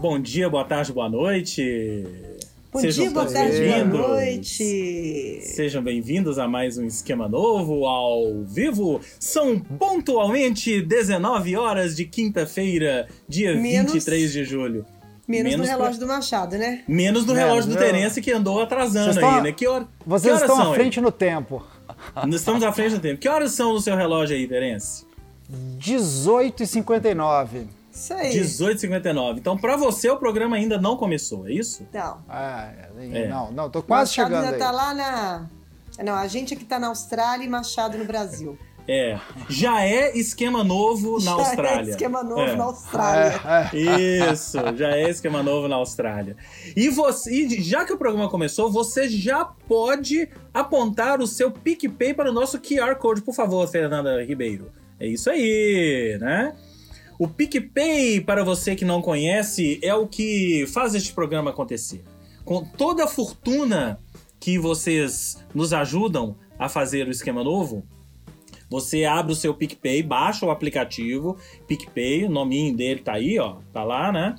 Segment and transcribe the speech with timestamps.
[0.00, 2.04] bom dia, boa tarde, boa noite.
[2.72, 5.40] Bom Sejam dia, boa tarde, boa noite.
[5.42, 9.00] Sejam bem-vindos a mais um Esquema Novo ao vivo.
[9.18, 13.92] São pontualmente 19 horas de quinta-feira, dia Menos...
[13.92, 14.84] 23 de julho.
[15.26, 16.06] Menos, Menos no relógio pra...
[16.06, 16.84] do Machado, né?
[16.86, 19.50] Menos no Menos, relógio do Terence que andou atrasando vocês aí, né?
[19.52, 21.04] Que hora, Vocês que estão à frente aí?
[21.04, 21.64] no tempo.
[22.30, 23.20] Estamos à frente no tempo.
[23.20, 25.04] Que horas são no seu relógio aí, Terence?
[25.80, 27.66] 18h59.
[27.96, 28.30] Isso aí.
[28.30, 29.38] 18h59.
[29.38, 31.86] Então, pra você, o programa ainda não começou, é isso?
[31.92, 32.18] Não.
[32.28, 33.26] Ah, é.
[33.26, 34.44] Não, não, tô quase Machado chegando.
[34.44, 34.60] ainda aí.
[34.60, 35.46] tá lá na.
[36.04, 38.58] Não, a gente aqui tá na Austrália e Machado no Brasil.
[38.88, 39.18] É.
[39.48, 41.88] Já é esquema novo na já é Austrália.
[41.88, 42.54] É esquema novo é.
[42.54, 43.40] na Austrália.
[43.44, 44.32] É, é.
[44.32, 46.36] Isso, já é esquema novo na Austrália.
[46.76, 52.30] E você, já que o programa começou, você já pode apontar o seu PicPay para
[52.30, 54.70] o nosso QR Code, por favor, Fernanda Ribeiro.
[55.00, 56.54] É isso aí, né?
[57.18, 62.04] O PicPay, para você que não conhece, é o que faz este programa acontecer.
[62.44, 63.98] Com toda a fortuna
[64.38, 67.82] que vocês nos ajudam a fazer o esquema novo,
[68.68, 73.56] você abre o seu PicPay, baixa o aplicativo PicPay, o nominho dele tá aí, ó,
[73.72, 74.34] tá lá, né?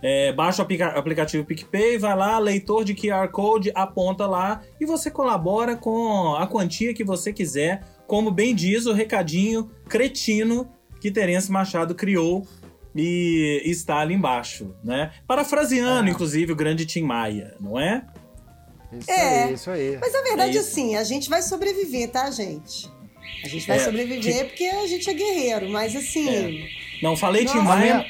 [0.00, 5.10] É, baixa o aplicativo PicPay, vai lá, leitor de QR Code, aponta lá e você
[5.10, 10.68] colabora com a quantia que você quiser, como bem diz o recadinho cretino
[11.02, 12.46] que Terence Machado criou
[12.94, 15.10] e está ali embaixo, né?
[15.26, 16.12] Parafraseando, é.
[16.12, 18.04] inclusive, o grande Tim Maia, não é?
[18.92, 19.98] Isso é, aí, isso aí.
[20.00, 22.88] Mas a verdade é assim, a gente vai sobreviver, tá, gente?
[23.44, 26.28] A gente vai é, sobreviver porque a gente é guerreiro, mas assim.
[26.28, 26.68] É.
[27.02, 28.06] Não, falei Tim Maia.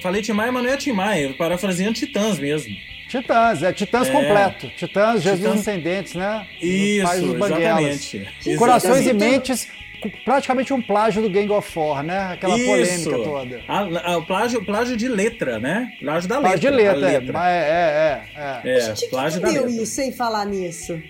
[0.00, 2.74] Falei Tim Maia, mas não é Tim Maia, parafraseando Titãs mesmo.
[3.10, 4.10] Titãs, é Titãs é.
[4.10, 4.70] completo.
[4.70, 5.60] Titãs, Jesus Titãs...
[5.60, 6.46] Ascendentes, né?
[6.62, 8.56] Isso, exatamente.
[8.56, 9.68] Corações e mentes
[10.10, 12.32] praticamente um plágio do Gang of Four, né?
[12.32, 12.66] Aquela Isso.
[12.66, 13.60] polêmica toda.
[13.68, 15.92] A, a, o plágio, plágio de letra, né?
[16.00, 16.94] Plágio da plágio letra.
[16.94, 18.76] Plágio de letra, é, é, é, é.
[18.76, 18.80] é.
[18.80, 21.00] Gente plágio entendeu isso sem falar nisso.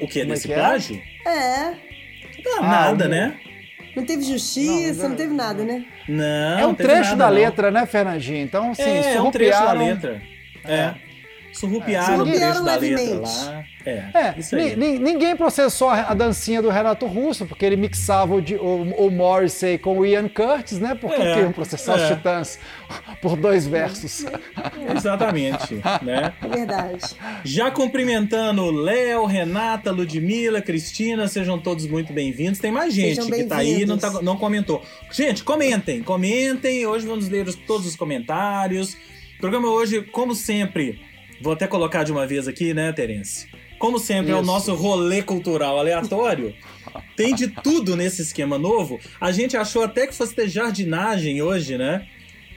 [0.00, 0.24] O que?
[0.24, 1.00] Desse é plágio?
[1.26, 1.74] É.
[2.44, 3.38] Não, ah, nada, né?
[3.96, 5.84] Não teve justiça, não, não, teve nada, né?
[6.08, 6.58] Não.
[6.58, 7.34] É um trecho nada, da não.
[7.34, 8.42] letra, né, Fernandinho?
[8.42, 10.22] Então, assim, é, é um trecho da letra.
[10.64, 10.74] É.
[10.74, 10.94] é.
[11.52, 12.22] Surrupiaram, é.
[12.22, 13.64] o trecho da letra lá.
[13.84, 14.74] É, é isso aí.
[14.76, 19.98] Ninguém processou a dancinha do Renato Russo, porque ele mixava o, o, o Morrissey com
[19.98, 20.94] o Ian Curtis, né?
[20.94, 22.02] Por que é, iam processar é.
[22.02, 22.58] os Titãs
[23.20, 24.24] por dois versos?
[24.96, 26.32] Exatamente, né?
[26.42, 27.14] É verdade.
[27.44, 32.58] Já cumprimentando Léo, Renata, Ludmila, Cristina, sejam todos muito bem-vindos.
[32.58, 34.82] Tem mais gente que tá aí e não, tá, não comentou.
[35.10, 36.86] Gente, comentem, comentem.
[36.86, 38.94] Hoje vamos ler os, todos os comentários.
[39.36, 41.00] O programa hoje, como sempre,
[41.42, 43.46] vou até colocar de uma vez aqui, né, Terence?
[43.84, 44.38] Como sempre, Isso.
[44.38, 46.54] é o nosso rolê cultural aleatório.
[47.18, 48.98] Tem de tudo nesse esquema novo.
[49.20, 52.06] A gente achou até que fosse ter jardinagem hoje, né?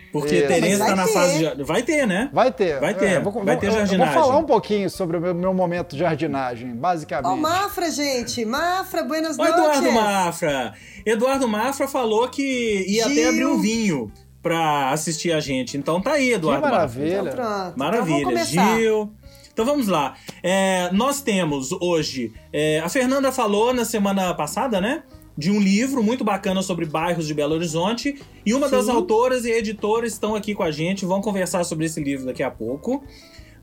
[0.09, 0.47] Porque Isso.
[0.47, 1.11] Tereza tá na ter.
[1.11, 1.63] fase de...
[1.65, 2.29] Vai ter, né?
[2.31, 2.79] Vai ter.
[2.79, 3.05] Vai ter.
[3.07, 4.13] É, vou, vai ter jardinagem.
[4.13, 7.29] vou falar um pouquinho sobre o meu, meu momento de jardinagem, basicamente.
[7.29, 8.45] Ó, oh, Mafra, gente.
[8.45, 9.53] Mafra, buenas noites.
[9.53, 10.73] Eduardo Mafra.
[11.05, 13.11] Eduardo Mafra falou que ia Gil.
[13.11, 15.75] até abrir um vinho pra assistir a gente.
[15.75, 16.63] Então tá aí, Eduardo.
[16.63, 17.19] Que maravilha.
[17.19, 17.51] Então, pronto.
[17.51, 18.31] Então maravilha.
[18.31, 19.13] Então, Gil.
[19.57, 20.15] Então vamos lá.
[20.43, 22.31] É, nós temos hoje.
[22.53, 25.01] É, a Fernanda falou na semana passada, né?
[25.35, 28.21] De um livro muito bacana sobre bairros de Belo Horizonte.
[28.45, 28.75] E uma Sim.
[28.75, 31.07] das autoras e editoras estão aqui com a gente.
[31.07, 33.03] Vão conversar sobre esse livro daqui a pouco.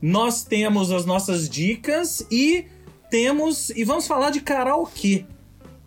[0.01, 2.65] Nós temos as nossas dicas e
[3.09, 3.69] temos.
[3.69, 5.25] E vamos falar de karaokê.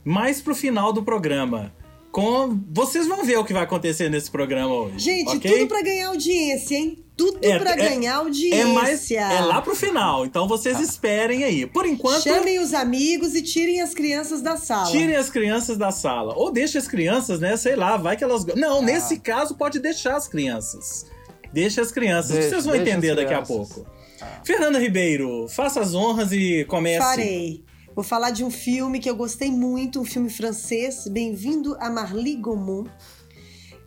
[0.03, 1.71] Mais pro final do programa.
[2.11, 2.59] Com...
[2.73, 5.01] Vocês vão ver o que vai acontecer nesse programa hoje.
[5.01, 5.53] Gente, okay?
[5.53, 7.05] tudo para ganhar audiência, hein?
[7.19, 8.63] Tudo é, pra é, ganhar audiência.
[8.63, 11.67] É, mais, é lá pro final, então vocês esperem aí.
[11.67, 12.23] Por enquanto.
[12.23, 14.89] Chamem os amigos e tirem as crianças da sala.
[14.93, 16.33] Tirem as crianças da sala.
[16.37, 17.57] Ou deixem as crianças, né?
[17.57, 18.47] Sei lá, vai que elas.
[18.55, 18.83] Não, ah.
[18.83, 21.07] nesse caso pode deixar as crianças.
[21.53, 22.37] Deixa as crianças.
[22.37, 23.85] Deixa, vocês vão entender daqui a pouco.
[24.21, 24.41] Ah.
[24.45, 27.05] Fernanda Ribeiro, faça as honras e comece.
[27.05, 27.65] Farei.
[27.97, 32.37] Vou falar de um filme que eu gostei muito, um filme francês, Bem-vindo a Marly
[32.37, 32.89] Gaumont.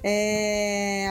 [0.04, 1.10] É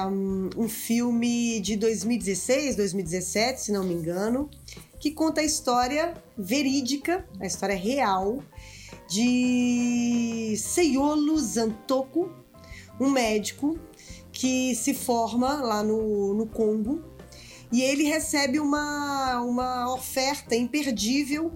[0.56, 4.50] um filme de 2016, 2017, se não me engano,
[4.98, 8.42] que conta a história verídica, a história real
[9.08, 12.30] de Seiolo Zantoko,
[13.00, 13.78] um médico
[14.32, 17.02] que se forma lá no, no Congo
[17.72, 21.52] e ele recebe uma, uma oferta imperdível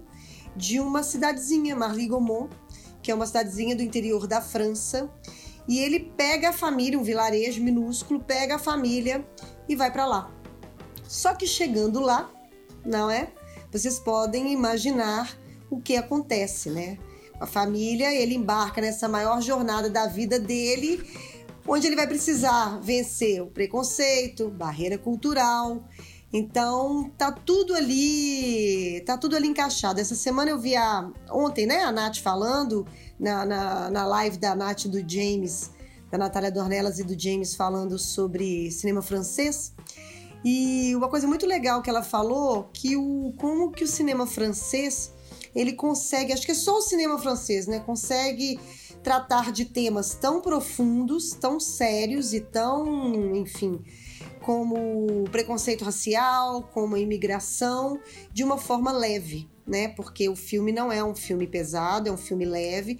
[0.57, 2.55] de uma cidadezinha, Marly-Gaumont,
[3.03, 5.11] que é uma cidadezinha do interior da França,
[5.67, 9.27] e ele pega a família, um vilarejo minúsculo, pega a família
[9.69, 10.31] e vai para lá.
[11.09, 12.31] Só que chegando lá,
[12.85, 13.33] não é?
[13.71, 15.37] Vocês podem imaginar
[15.71, 16.99] o que acontece, né?
[17.41, 21.03] A família, ele embarca nessa maior jornada da vida dele
[21.67, 25.83] onde ele vai precisar vencer o preconceito, barreira cultural.
[26.33, 30.01] Então, tá tudo ali, tá tudo ali encaixado.
[30.01, 32.87] Essa semana eu vi a, ontem, né, a Nath falando,
[33.19, 35.71] na, na, na live da Nath do James,
[36.11, 39.75] da Natália Dornelas e do James falando sobre cinema francês.
[40.45, 45.13] E uma coisa muito legal que ela falou, que o como que o cinema francês,
[45.55, 48.61] ele consegue, acho que é só o cinema francês, né, consegue
[49.03, 53.83] tratar de temas tão profundos, tão sérios e tão, enfim,
[54.41, 57.99] como preconceito racial, como imigração,
[58.33, 59.89] de uma forma leve, né?
[59.89, 62.99] Porque o filme não é um filme pesado, é um filme leve.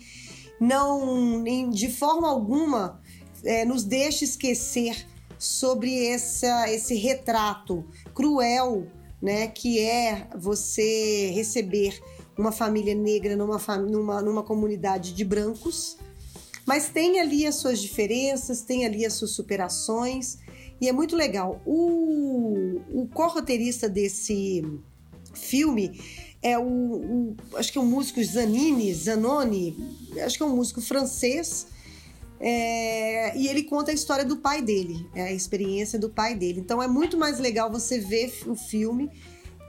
[0.61, 3.01] Não, de forma alguma,
[3.45, 5.07] é, nos deixa esquecer
[5.39, 7.85] sobre essa, esse retrato
[8.15, 8.87] cruel,
[9.21, 9.49] né?
[9.49, 12.01] Que é você receber
[12.37, 15.97] uma família negra numa, numa, numa comunidade de brancos,
[16.67, 20.39] mas tem ali as suas diferenças, tem ali as suas superações,
[20.81, 21.61] e é muito legal.
[21.65, 24.63] O, o co-roteirista desse
[25.33, 26.01] filme
[26.45, 29.75] é o, o, acho que é um músico Zanini, Zanoni,
[30.23, 31.67] acho que é um músico francês,
[32.39, 36.61] é, e ele conta a história do pai dele, é a experiência do pai dele.
[36.61, 39.11] Então é muito mais legal você ver o filme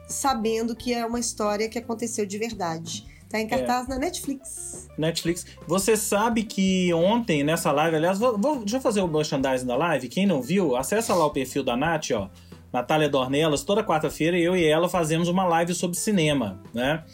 [0.10, 3.06] sabendo que é uma história que aconteceu de verdade.
[3.30, 3.90] Tá em cartaz é.
[3.90, 4.88] na Netflix.
[4.98, 5.46] Netflix.
[5.68, 9.76] Você sabe que ontem, nessa live, aliás, vou, vou, deixa eu fazer o merchandising da
[9.76, 10.10] live.
[10.10, 12.30] Quem não viu, acessa lá o perfil da Nath, ó.
[12.76, 17.06] Natália Dornelas, toda quarta-feira eu e ela fazemos uma live sobre cinema, né?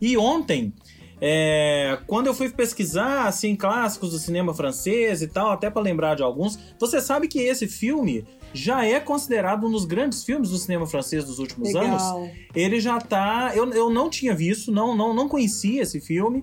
[0.00, 0.72] E ontem,
[1.20, 6.14] é, quando eu fui pesquisar, assim, clássicos do cinema francês e tal, até para lembrar
[6.14, 8.24] de alguns, você sabe que esse filme
[8.54, 12.22] já é considerado um dos grandes filmes do cinema francês dos últimos Legal.
[12.22, 12.32] anos.
[12.54, 13.52] Ele já tá.
[13.54, 16.42] Eu, eu não tinha visto, não, não, não conhecia esse filme.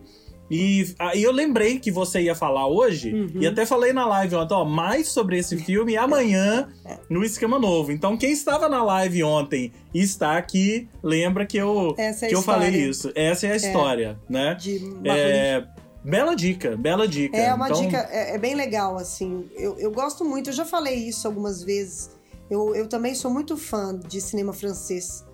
[0.49, 3.41] E aí eu lembrei que você ia falar hoje, uhum.
[3.41, 6.69] e até falei na live ontem, ó, mais sobre esse filme amanhã
[7.09, 7.91] no Esquema Novo.
[7.91, 12.41] Então, quem estava na live ontem e está aqui, lembra que eu, é que eu
[12.41, 13.11] falei isso.
[13.13, 13.57] Essa é a é.
[13.57, 14.33] história, é.
[14.33, 14.57] né?
[15.05, 15.67] É,
[16.07, 17.35] Bela dica, bela dica.
[17.35, 17.81] É uma então...
[17.81, 19.49] dica, é, é, bem legal, assim.
[19.53, 22.11] Eu, eu gosto muito, eu já falei isso algumas vezes.
[22.49, 25.25] Eu, eu também sou muito fã de cinema francês.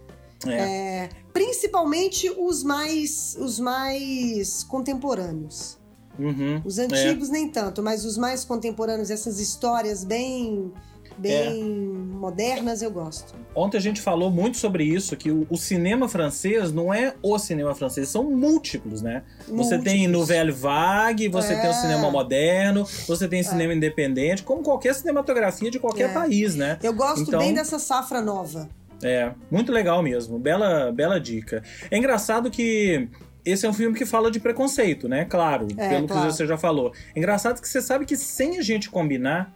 [0.47, 0.51] É.
[0.51, 5.81] É, principalmente os mais, os mais contemporâneos.
[6.17, 7.31] Uhum, os antigos é.
[7.31, 10.71] nem tanto, mas os mais contemporâneos, essas histórias bem
[11.17, 12.17] bem é.
[12.17, 13.35] modernas, eu gosto.
[13.55, 17.37] Ontem a gente falou muito sobre isso, que o, o, cinema francês não é o
[17.37, 19.23] cinema francês, são múltiplos, né?
[19.47, 19.67] Múltiplos.
[19.67, 21.61] Você tem Nouvelle Vague, você é.
[21.61, 23.75] tem o cinema moderno, você tem cinema é.
[23.75, 26.13] independente, como qualquer cinematografia de qualquer é.
[26.13, 26.79] país, né?
[26.81, 28.69] Eu gosto então, bem dessa safra nova.
[29.03, 30.39] É, muito legal mesmo.
[30.39, 31.63] Bela, bela dica.
[31.89, 33.07] É engraçado que
[33.45, 35.25] esse é um filme que fala de preconceito, né?
[35.25, 36.27] Claro, é, pelo claro.
[36.27, 36.93] que você já falou.
[37.15, 39.53] É engraçado que você sabe que sem a gente combinar,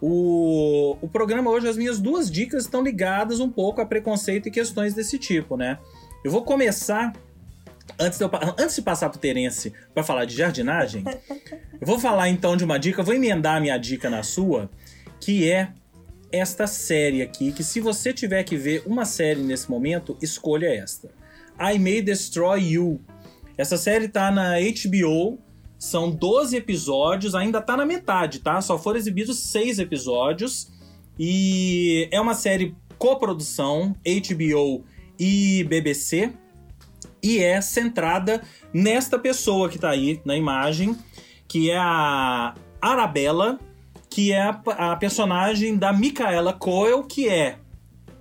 [0.00, 4.50] o, o programa hoje, as minhas duas dicas estão ligadas um pouco a preconceito e
[4.50, 5.78] questões desse tipo, né?
[6.22, 7.12] Eu vou começar
[7.98, 11.04] Antes de, eu, antes de passar pro Terence para falar de jardinagem,
[11.80, 14.70] eu vou falar então de uma dica, vou emendar a minha dica na sua,
[15.20, 15.68] que é
[16.34, 21.10] esta série aqui, que se você tiver que ver uma série nesse momento, escolha esta.
[21.58, 23.00] I May Destroy You.
[23.56, 25.38] Essa série tá na HBO,
[25.78, 28.60] são 12 episódios, ainda tá na metade, tá?
[28.60, 30.72] Só foram exibidos 6 episódios.
[31.18, 34.84] E é uma série coprodução HBO
[35.18, 36.32] e BBC.
[37.22, 40.96] E é centrada nesta pessoa que tá aí na imagem,
[41.46, 43.58] que é a Arabella,
[44.14, 47.58] que é a, a personagem da Micaela Coel, que é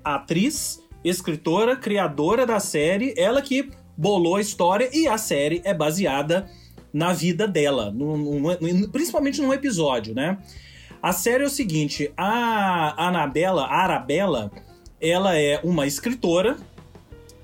[0.04, 6.50] atriz, escritora, criadora da série, ela que bolou a história e a série é baseada
[6.92, 10.40] na vida dela, no, no, principalmente num episódio, né?
[11.00, 14.52] A série é o seguinte: a Anabela, a Arabella,
[15.00, 16.58] ela é uma escritora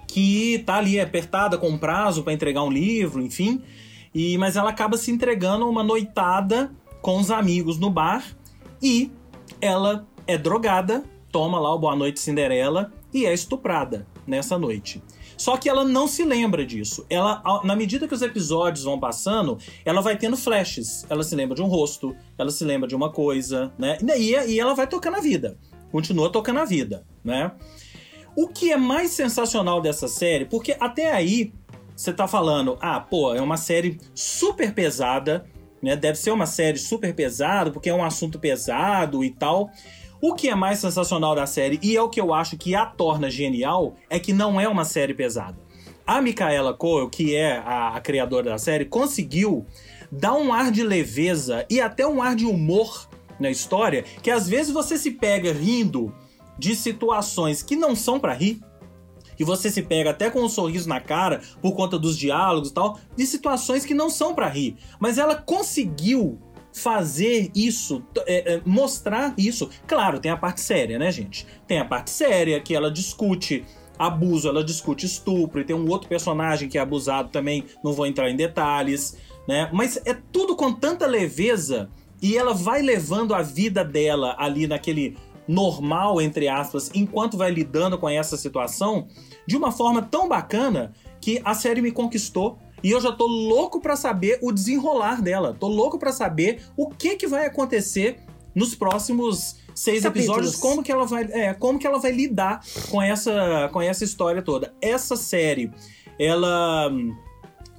[0.07, 3.61] que tá ali apertada com prazo para entregar um livro, enfim,
[4.11, 8.38] e mas ela acaba se entregando uma noitada com os amigos no bar
[8.81, 9.11] e
[9.61, 15.01] ela é drogada, toma lá o Boa Noite Cinderela e é estuprada nessa noite.
[15.37, 17.05] Só que ela não se lembra disso.
[17.09, 21.05] Ela, na medida que os episódios vão passando, ela vai tendo flashes.
[21.09, 23.97] Ela se lembra de um rosto, ela se lembra de uma coisa, né?
[24.17, 25.57] E, e ela vai tocando a vida.
[25.91, 27.53] Continua tocando a vida, né?
[28.35, 31.53] O que é mais sensacional dessa série, porque até aí
[31.95, 35.45] você tá falando, ah, pô, é uma série super pesada,
[35.81, 35.95] né?
[35.95, 39.69] Deve ser uma série super pesada, porque é um assunto pesado e tal.
[40.21, 42.85] O que é mais sensacional da série, e é o que eu acho que a
[42.85, 45.57] torna genial, é que não é uma série pesada.
[46.05, 49.65] A Micaela Coel, que é a, a criadora da série, conseguiu
[50.11, 53.07] dar um ar de leveza e até um ar de humor
[53.39, 56.13] na história que às vezes você se pega rindo
[56.57, 58.59] de situações que não são para rir.
[59.39, 62.73] E você se pega até com um sorriso na cara por conta dos diálogos e
[62.73, 64.75] tal, de situações que não são para rir.
[64.99, 66.37] Mas ela conseguiu
[66.73, 69.69] fazer isso, é, é, mostrar isso.
[69.87, 71.47] Claro, tem a parte séria, né, gente?
[71.67, 73.65] Tem a parte séria que ela discute
[73.97, 78.05] abuso, ela discute estupro, e tem um outro personagem que é abusado também, não vou
[78.05, 79.17] entrar em detalhes,
[79.47, 79.69] né?
[79.73, 81.89] Mas é tudo com tanta leveza
[82.21, 85.17] e ela vai levando a vida dela ali naquele
[85.49, 89.07] normal, entre aspas, enquanto vai lidando com essa situação,
[89.47, 92.59] de uma forma tão bacana que a série me conquistou.
[92.83, 95.57] E eu já tô louco para saber o desenrolar dela.
[95.59, 98.19] Tô louco para saber o que que vai acontecer
[98.53, 100.37] nos próximos seis Capítulos.
[100.37, 104.03] episódios, como que ela vai, é, como que ela vai lidar com essa, com essa
[104.03, 104.71] história toda.
[104.79, 105.71] Essa série,
[106.19, 106.91] ela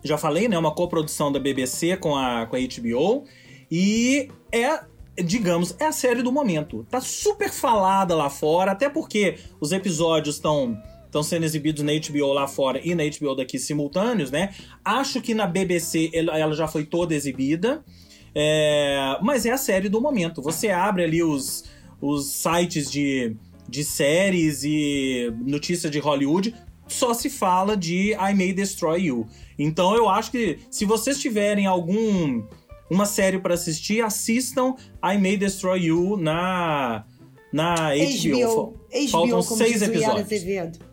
[0.03, 3.25] já falei, né, uma coprodução da BBC com a com a HBO
[3.71, 4.90] e é
[5.23, 6.87] digamos, é a série do momento.
[6.91, 12.33] Tá super falada lá fora, até porque os episódios estão estão sendo exibidos na HBO
[12.33, 14.55] lá fora e na HBO daqui simultâneos, né?
[14.85, 17.85] Acho que na BBC ela já foi toda exibida.
[18.33, 20.41] É, mas é a série do momento.
[20.41, 21.65] Você abre ali os,
[22.01, 23.37] os sites de,
[23.69, 26.55] de séries e notícias de Hollywood,
[26.87, 29.27] só se fala de I May Destroy You.
[29.59, 32.45] Então eu acho que se vocês tiverem algum
[32.91, 37.05] uma série para assistir, assistam I May Destroy You na
[37.53, 38.75] na HBO.
[38.91, 40.29] HBO Faltam seis episódios.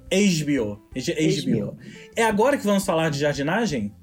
[0.09, 0.81] HBO.
[0.95, 1.77] HBO.
[2.15, 3.93] É agora que vamos falar de jardinagem?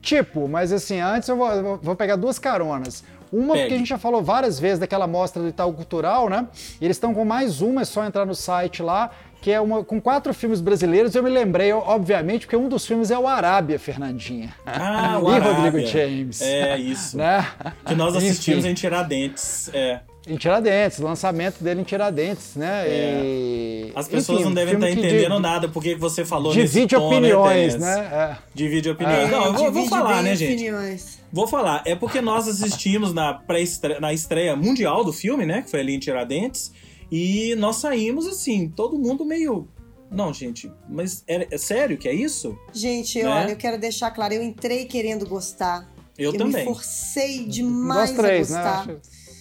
[0.00, 3.02] Tipo, mas assim, antes eu vou, vou pegar duas caronas.
[3.32, 3.60] Uma, Pegue.
[3.62, 6.46] porque a gente já falou várias vezes daquela mostra do Itaú Cultural, né?
[6.80, 9.10] E eles estão com mais uma, é só entrar no site lá,
[9.44, 11.14] que é uma com quatro filmes brasileiros.
[11.14, 14.54] Eu me lembrei, obviamente, porque um dos filmes é o Arábia, Fernandinha.
[14.64, 15.52] Ah, o e Arábia.
[15.52, 16.40] Rodrigo James.
[16.40, 17.18] É, isso.
[17.18, 17.46] né?
[17.84, 18.70] Que nós assistimos Enfim.
[18.70, 19.68] em Tiradentes.
[19.74, 20.00] É.
[20.26, 22.88] Em Tiradentes, lançamento dele em Tiradentes, né?
[22.88, 23.20] É.
[23.22, 23.92] E...
[23.94, 25.42] As pessoas Enfim, não devem estar entendendo de...
[25.42, 27.96] nada porque você falou Divide tom, opiniões, né?
[27.96, 28.08] né?
[28.10, 28.36] É.
[28.54, 29.28] Divide opiniões.
[29.28, 29.30] É.
[29.30, 30.54] Não, eu vou, vou falar, né, gente?
[30.54, 31.18] Opiniões.
[31.30, 31.82] Vou falar.
[31.84, 35.60] É porque nós assistimos na, pré-estreia, na estreia mundial do filme, né?
[35.60, 36.72] Que foi ali em Tiradentes.
[37.10, 39.68] E nós saímos assim, todo mundo meio.
[40.10, 42.56] Não, gente, mas é, é sério que é isso?
[42.72, 43.28] Gente, né?
[43.28, 45.92] olha, eu quero deixar claro, eu entrei querendo gostar.
[46.16, 46.64] Eu, eu também.
[46.64, 48.62] me forcei demais nós três, a né?
[48.62, 48.86] gostar.
[48.86, 49.00] Né?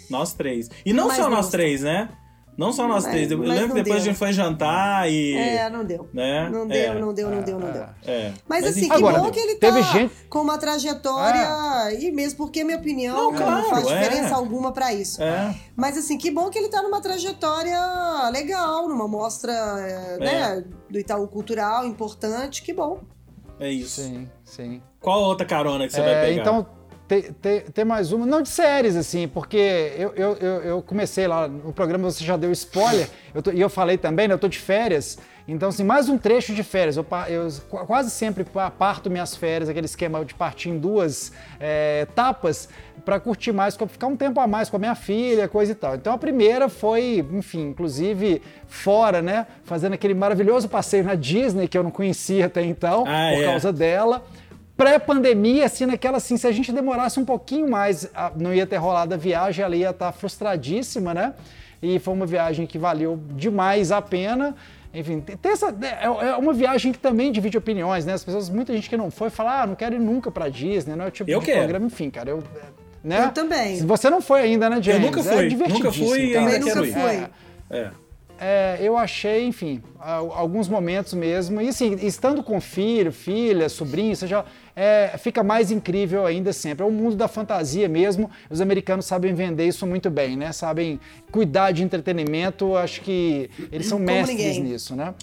[0.09, 0.69] Nós três.
[0.85, 2.09] E não só nós três, né?
[2.57, 3.31] Não só nós mas, três.
[3.31, 3.95] Eu lembro que depois deu.
[3.95, 5.35] a gente foi jantar e.
[5.35, 6.07] É, não deu.
[6.13, 6.49] Né?
[6.49, 6.99] Não deu, é.
[6.99, 7.85] não deu, não deu, não deu.
[8.05, 8.31] É.
[8.47, 10.13] Mas, mas assim, que agora, bom que ele tá gente...
[10.29, 11.41] com uma trajetória.
[11.41, 11.89] Ah.
[11.93, 14.01] E mesmo porque minha opinião não, claro, não faz é.
[14.01, 15.21] diferença alguma para isso.
[15.21, 15.55] É.
[15.75, 17.79] Mas assim, que bom que ele tá numa trajetória
[18.31, 22.61] legal, numa mostra é, né, do Itaú Cultural importante.
[22.61, 23.01] Que bom.
[23.59, 24.01] É isso.
[24.01, 24.81] Sim, sim.
[24.99, 26.41] Qual outra carona que você vai pegar?
[26.41, 26.67] Então
[27.07, 31.27] ter, ter, ter, mais uma, não de séries, assim, porque eu, eu, eu, eu comecei
[31.27, 34.39] lá no programa, você já deu spoiler, eu tô, e eu falei também, né, eu
[34.39, 35.17] tô de férias,
[35.47, 36.95] então, assim, mais um trecho de férias.
[36.95, 37.49] Eu, eu
[37.85, 38.45] quase sempre
[38.77, 42.69] parto minhas férias, aquele esquema de partir em duas é, etapas,
[43.03, 45.95] para curtir mais, ficar um tempo a mais com a minha filha, coisa e tal.
[45.95, 51.77] Então, a primeira foi, enfim, inclusive fora, né, fazendo aquele maravilhoso passeio na Disney, que
[51.77, 53.45] eu não conhecia até então, ah, por é.
[53.45, 54.23] causa dela
[54.83, 59.13] pré-pandemia, assim, naquela assim, se a gente demorasse um pouquinho mais, não ia ter rolado
[59.13, 61.33] a viagem, ela ia estar frustradíssima, né?
[61.81, 64.55] E foi uma viagem que valeu demais a pena.
[64.93, 68.13] Enfim, tem essa, é, é uma viagem que também divide opiniões, né?
[68.13, 70.95] As pessoas, muita gente que não foi, fala, ah, não quero ir nunca pra Disney,
[70.95, 71.59] não é o tipo eu de quero.
[71.59, 72.43] programa, enfim, cara, eu...
[73.03, 73.25] Né?
[73.25, 73.77] Eu também.
[73.77, 75.01] Se você não foi ainda, né, James?
[75.01, 77.27] Eu nunca fui, é nunca fui e também nunca fui.
[77.69, 77.77] É.
[77.77, 77.91] é
[78.39, 81.61] é, eu achei, enfim, alguns momentos mesmo.
[81.61, 84.43] E assim, estando com filho, filha, sobrinho, seja,
[84.75, 86.83] é, fica mais incrível ainda sempre.
[86.83, 88.29] É o mundo da fantasia mesmo.
[88.49, 90.51] Os americanos sabem vender isso muito bem, né?
[90.51, 90.99] Sabem
[91.31, 92.75] cuidar de entretenimento.
[92.75, 94.63] Acho que eles são Como mestres ninguém.
[94.63, 95.13] nisso, né?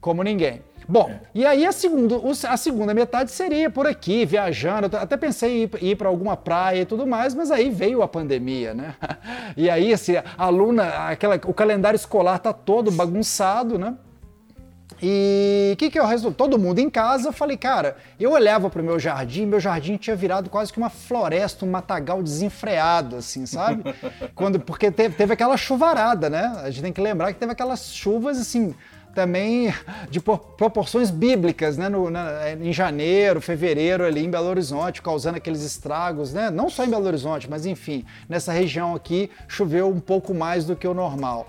[0.00, 0.62] Como ninguém.
[0.88, 1.20] Bom, é.
[1.34, 2.16] e aí a segunda,
[2.48, 4.96] a segunda metade seria por aqui, viajando.
[4.96, 8.72] Até pensei em ir, para alguma praia e tudo mais, mas aí veio a pandemia,
[8.72, 8.94] né?
[9.56, 13.94] E aí, assim, a aluna, aquela, o calendário escolar tá todo bagunçado, né?
[15.02, 16.36] E o que, que eu resolvi?
[16.36, 19.96] Todo mundo em casa, eu falei, cara, eu olhava para o meu jardim, meu jardim
[19.96, 23.82] tinha virado quase que uma floresta, um matagal desenfreado, assim, sabe?
[24.34, 26.52] Quando, porque teve, teve aquela chuvarada, né?
[26.62, 28.74] A gente tem que lembrar que teve aquelas chuvas, assim,
[29.18, 29.74] também
[30.08, 31.88] de proporções bíblicas, né?
[31.88, 36.50] No, na, em janeiro, fevereiro, ali em Belo Horizonte, causando aqueles estragos, né?
[36.50, 40.76] Não só em Belo Horizonte, mas enfim, nessa região aqui choveu um pouco mais do
[40.76, 41.48] que o normal.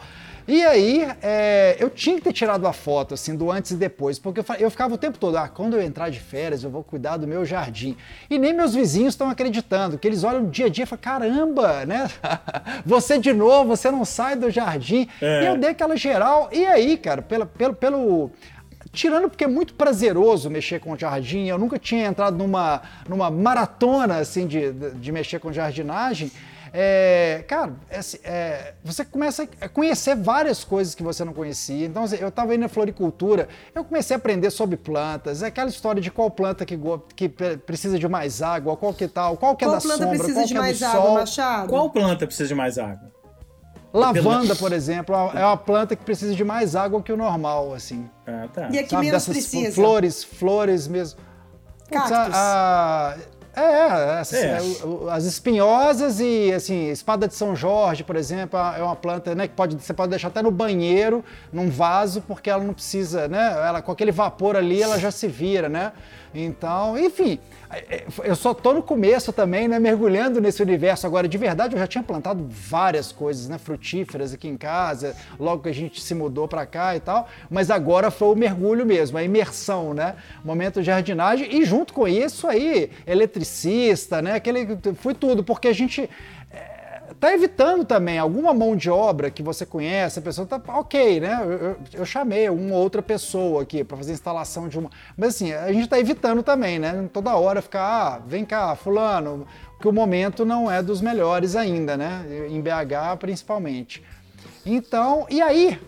[0.50, 4.18] E aí, é, eu tinha que ter tirado a foto, assim, do antes e depois,
[4.18, 6.84] porque eu, eu, ficava o tempo todo, ah, quando eu entrar de férias, eu vou
[6.84, 7.96] cuidar do meu jardim.
[8.28, 11.86] E nem meus vizinhos estão acreditando, que eles olham dia a dia e falam, caramba,
[11.86, 12.10] né?
[12.84, 15.08] você de novo, você não sai do jardim.
[15.22, 15.44] É.
[15.44, 18.32] E eu dei aquela geral, e aí, cara, pelo, pelo, pelo
[18.92, 24.18] Tirando porque é muito prazeroso mexer com jardim, eu nunca tinha entrado numa, numa maratona
[24.18, 26.32] assim de, de mexer com jardinagem.
[26.74, 31.86] É, cara, é, é, você começa a conhecer várias coisas que você não conhecia.
[31.86, 36.02] Então, assim, eu estava indo na floricultura, eu comecei a aprender sobre plantas, aquela história
[36.02, 36.80] de qual planta que,
[37.16, 40.32] que precisa de mais água, qual que tal, qual que é da sombra, qual que
[40.32, 41.14] é do mais água, sol.
[41.16, 41.70] Machado?
[41.70, 43.20] Qual planta precisa de mais água?
[43.92, 48.08] Lavanda, por exemplo, é uma planta que precisa de mais água que o normal, assim.
[48.28, 48.70] Ah, tá.
[48.72, 49.74] E a que Sabe, menos precisa?
[49.74, 51.20] Flores, flores mesmo.
[51.90, 52.36] Cactos.
[52.36, 54.60] a, é, é, as, é.
[55.12, 59.54] as, espinhosas e assim, espada de São Jorge, por exemplo, é uma planta né, que
[59.54, 63.52] pode, você pode deixar até no banheiro, num vaso, porque ela não precisa, né?
[63.68, 65.92] Ela, com aquele vapor ali, ela já se vira, né?
[66.34, 67.40] Então, enfim,
[68.24, 71.08] eu só tô no começo também, né, mergulhando nesse universo.
[71.08, 75.64] Agora, de verdade, eu já tinha plantado várias coisas, né, frutíferas aqui em casa, logo
[75.64, 79.18] que a gente se mudou para cá e tal, mas agora foi o mergulho mesmo,
[79.18, 82.92] a imersão, né, momento de jardinagem e junto com isso aí,
[83.40, 86.10] eletricista, né, aquele, foi tudo, porque a gente
[87.20, 91.40] tá evitando também alguma mão de obra que você conhece, a pessoa tá ok, né?
[91.42, 94.90] Eu, eu, eu chamei uma outra pessoa aqui para fazer instalação de uma.
[95.18, 97.10] Mas assim, a gente tá evitando também, né?
[97.12, 99.46] Toda hora ficar, ah, vem cá, fulano,
[99.80, 102.26] que o momento não é dos melhores ainda, né?
[102.50, 104.04] Em BH principalmente.
[104.66, 105.80] Então, e aí,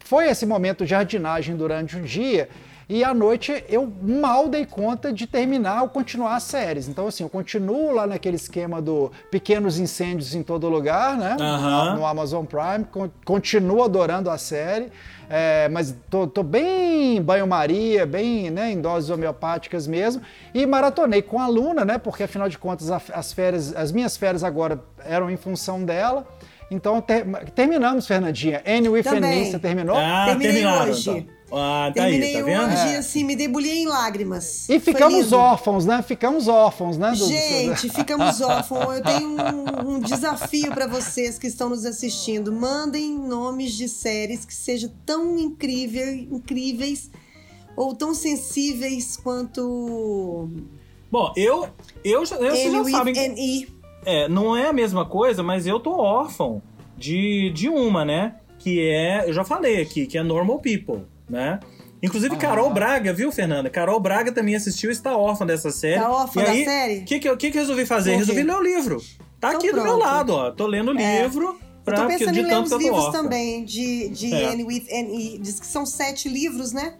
[0.00, 2.48] foi esse momento de jardinagem durante o dia
[2.88, 6.88] e à noite eu mal dei conta de terminar ou continuar as séries.
[6.88, 11.36] Então, assim, eu continuo lá naquele esquema do pequenos incêndios em todo lugar, né?
[11.38, 11.96] Uhum.
[11.96, 12.86] No Amazon Prime,
[13.24, 14.90] continuo adorando a série.
[15.28, 20.20] É, mas tô, tô bem banho-maria, bem né, em doses homeopáticas mesmo,
[20.52, 21.96] e maratonei com a Luna, né?
[21.96, 26.26] Porque afinal de contas as férias, as minhas férias agora eram em função dela.
[26.70, 28.62] Então ter, terminamos, Fernandinha.
[28.66, 29.50] Annie with Também.
[29.50, 29.96] você terminou?
[29.96, 31.10] Ah, Terminei hoje.
[31.10, 31.34] Então.
[31.56, 32.72] Ah, tá Terminei aí, tá vendo?
[32.72, 32.96] hoje, é.
[32.96, 34.68] assim, me debulhei em lágrimas.
[34.68, 36.02] E ficamos órfãos, né?
[36.02, 37.12] Ficamos órfãos, né?
[37.12, 37.26] Do...
[37.26, 38.96] Gente, ficamos órfãos.
[38.96, 42.52] Eu tenho um, um desafio para vocês que estão nos assistindo.
[42.52, 47.10] Mandem nomes de séries que sejam tão incrível, incríveis
[47.76, 50.48] ou tão sensíveis quanto...
[51.10, 51.68] Bom, eu...
[52.04, 53.66] eu, eu vocês já sabem...
[54.04, 56.60] É, não é a mesma coisa, mas eu tô órfão
[56.98, 58.36] de, de uma, né?
[58.58, 59.28] Que é...
[59.28, 61.60] Eu já falei aqui, que é Normal People né?
[62.02, 62.38] Inclusive, ah.
[62.38, 63.70] Carol Braga, viu, Fernanda?
[63.70, 65.94] Carol Braga também assistiu e está órfã dessa série.
[65.94, 66.98] Está órfã e da aí, série?
[66.98, 68.16] O que, que, que, que resolvi fazer?
[68.16, 69.02] Resolvi ler o livro.
[69.40, 69.82] Tá então aqui pronto.
[69.82, 70.50] do meu lado, ó.
[70.50, 71.22] Tô lendo o é.
[71.22, 71.58] livro.
[71.84, 74.52] Pra, eu tô pensando em ler os livros também, de, de é.
[74.52, 75.38] Anne with Annie.
[75.38, 76.94] Diz que são sete livros, né?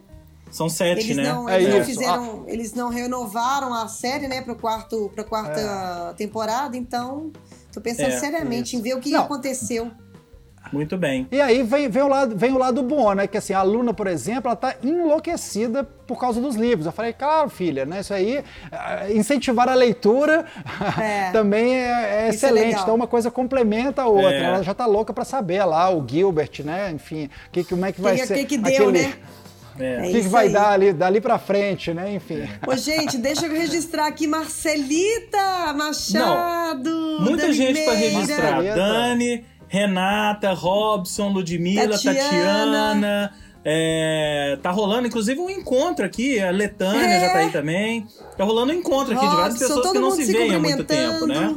[0.50, 1.22] São sete, eles né?
[1.24, 6.10] Não, é eles, não fizeram, eles não renovaram a série, né, para quarto, pra quarta
[6.12, 6.14] é.
[6.14, 7.32] temporada, então
[7.72, 9.22] tô pensando é, seriamente em ver o que não.
[9.22, 9.90] aconteceu.
[10.72, 11.26] Muito bem.
[11.30, 13.26] E aí vem, vem, o lado, vem o lado bom, né?
[13.26, 16.86] Que assim, a aluna, por exemplo, ela tá enlouquecida por causa dos livros.
[16.86, 18.00] Eu falei, claro, filha, né?
[18.00, 20.44] Isso aí, eh, incentivar a leitura
[21.00, 21.30] é.
[21.30, 22.76] também é, é excelente.
[22.76, 24.34] É então uma coisa complementa a outra.
[24.34, 24.42] É.
[24.42, 26.90] Ela já tá louca para saber lá, o Gilbert, né?
[26.92, 28.34] Enfim, que, como é que vai que, ser.
[28.38, 29.06] Que, que deu, aquele...
[29.06, 29.14] né?
[29.78, 29.98] É.
[29.98, 30.52] O que, que, vai aí.
[30.52, 32.14] dar ali, dali pra frente, né?
[32.14, 32.48] Enfim.
[32.66, 36.90] Ô, gente, deixa eu registrar aqui Marcelita Machado.
[36.90, 38.62] Não, muita gente para registrar.
[38.62, 39.44] Dani,
[39.74, 42.20] Renata, Robson, Ludmilla, Tatiana.
[42.20, 43.34] Tatiana
[43.64, 46.38] é, tá rolando, inclusive, um encontro aqui.
[46.38, 47.20] A Letânia é.
[47.20, 48.06] já tá aí também.
[48.36, 50.60] Tá rolando um encontro aqui Robson, de várias pessoas que não se, se veem há
[50.60, 51.56] muito tempo, né?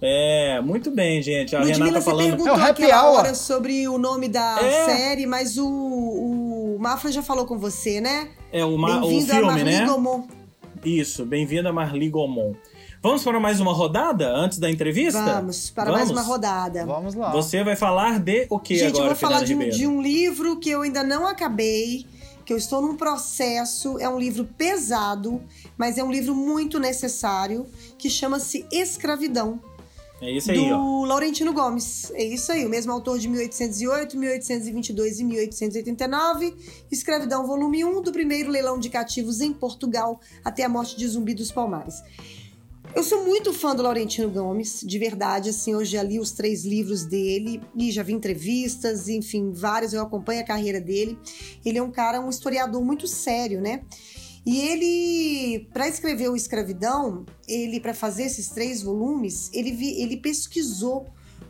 [0.00, 1.54] É, muito bem, gente.
[1.56, 2.30] A Ludmilla, Renata falando.
[2.30, 4.84] Você perguntou é aquela hora sobre o nome da é.
[4.86, 8.30] série, mas o, o Mafra já falou com você, né?
[8.50, 9.84] É, o, Ma o filme, né?
[9.84, 10.22] Gomon.
[10.84, 12.54] Isso, bem-vindo a Marli Gomon.
[13.00, 15.22] Vamos para mais uma rodada antes da entrevista?
[15.22, 15.98] Vamos, para Vamos?
[15.98, 16.84] mais uma rodada.
[16.84, 17.30] Vamos lá.
[17.30, 20.02] Você vai falar de o que Gente, agora, eu vou falar de um, de um
[20.02, 22.06] livro que eu ainda não acabei,
[22.44, 23.98] que eu estou num processo.
[24.00, 25.40] É um livro pesado,
[25.76, 29.60] mas é um livro muito necessário, que chama-se Escravidão.
[30.20, 31.06] É isso aí, do ó.
[31.06, 32.10] Laurentino Gomes.
[32.14, 36.56] É isso aí, o mesmo autor de 1808, 1822 e 1889.
[36.90, 41.32] Escravidão, volume 1 do primeiro leilão de cativos em Portugal até a morte de Zumbi
[41.32, 42.02] dos Palmares.
[42.94, 46.64] Eu sou muito fã do Laurentino Gomes, de verdade, assim, eu já li os três
[46.64, 51.18] livros dele e já vi entrevistas, enfim, várias, eu acompanho a carreira dele.
[51.64, 53.84] Ele é um cara, um historiador muito sério, né?
[54.44, 59.70] E ele, para escrever o Escravidão, ele para fazer esses três volumes, ele,
[60.00, 61.06] ele pesquisou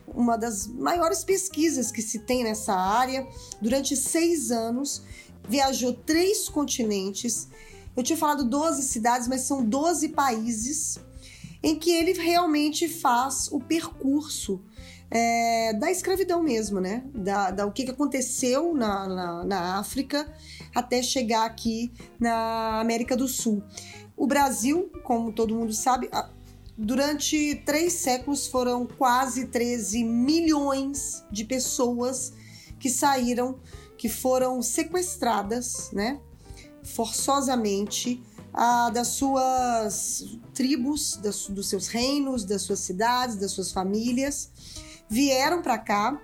[0.07, 3.25] uma das maiores pesquisas que se tem nessa área.
[3.61, 5.01] Durante seis anos,
[5.47, 7.47] viajou três continentes.
[7.95, 10.99] Eu tinha falado 12 cidades, mas são 12 países
[11.61, 14.61] em que ele realmente faz o percurso
[15.11, 17.03] é, da escravidão mesmo, né?
[17.13, 20.31] Da, da o que, aconteceu na, na, na, África
[20.73, 23.63] até chegar aqui na América do Sul.
[24.15, 26.09] O Brasil, como todo mundo sabe,
[26.77, 32.33] durante três séculos foram quase 13 milhões de pessoas
[32.79, 33.59] que saíram,
[33.97, 36.19] que foram sequestradas, né?
[36.83, 38.23] Forçosamente
[38.61, 44.51] ah, das suas tribos, das, dos seus reinos, das suas cidades, das suas famílias,
[45.09, 46.21] vieram para cá.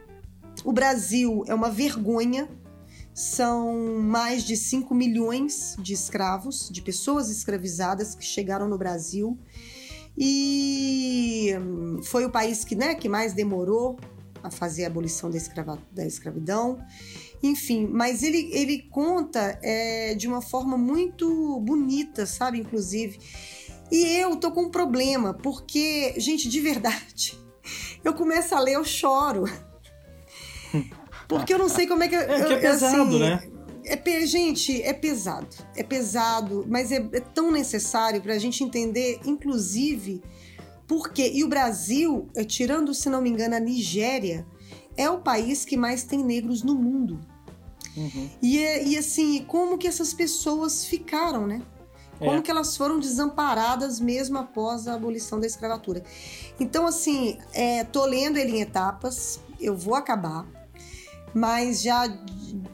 [0.66, 2.50] O Brasil é uma vergonha.
[3.14, 9.40] São mais de 5 milhões de escravos, de pessoas escravizadas que chegaram no Brasil.
[10.18, 11.54] E
[12.04, 13.98] foi o país que, né, que mais demorou
[14.44, 16.86] a fazer a abolição da, escrava, da escravidão.
[17.44, 22.60] Enfim, mas ele, ele conta é, de uma forma muito bonita, sabe?
[22.60, 23.20] Inclusive.
[23.92, 27.38] E eu tô com um problema, porque, gente, de verdade,
[28.04, 29.46] eu começo a ler, eu choro.
[31.28, 32.16] Porque eu não sei como é que.
[32.16, 33.42] É, que é pesado, assim, né?
[33.84, 35.48] É, gente, é pesado.
[35.76, 40.22] É pesado, mas é, é tão necessário para a gente entender, inclusive,
[40.88, 41.28] porque.
[41.34, 44.46] E o Brasil, é, tirando, se não me engano, a Nigéria,
[44.98, 47.20] é o país que mais tem negros no mundo.
[47.96, 48.30] Uhum.
[48.42, 51.62] E, e assim, como que essas pessoas ficaram, né?
[52.20, 52.42] Como é.
[52.42, 56.04] que elas foram desamparadas mesmo após a abolição da escravatura.
[56.60, 60.46] Então, assim, é, tô lendo ele em etapas, eu vou acabar,
[61.34, 62.08] mas já,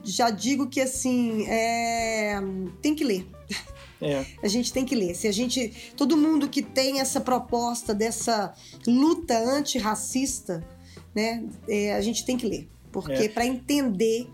[0.04, 2.40] já digo que, assim, é,
[2.80, 3.28] tem que ler.
[4.00, 4.24] É.
[4.42, 5.14] A gente tem que ler.
[5.14, 5.92] Se a gente.
[5.96, 8.52] Todo mundo que tem essa proposta dessa
[8.84, 10.66] luta antirracista,
[11.14, 11.44] né?
[11.68, 12.68] É, a gente tem que ler.
[12.90, 13.28] Porque é.
[13.28, 14.28] para entender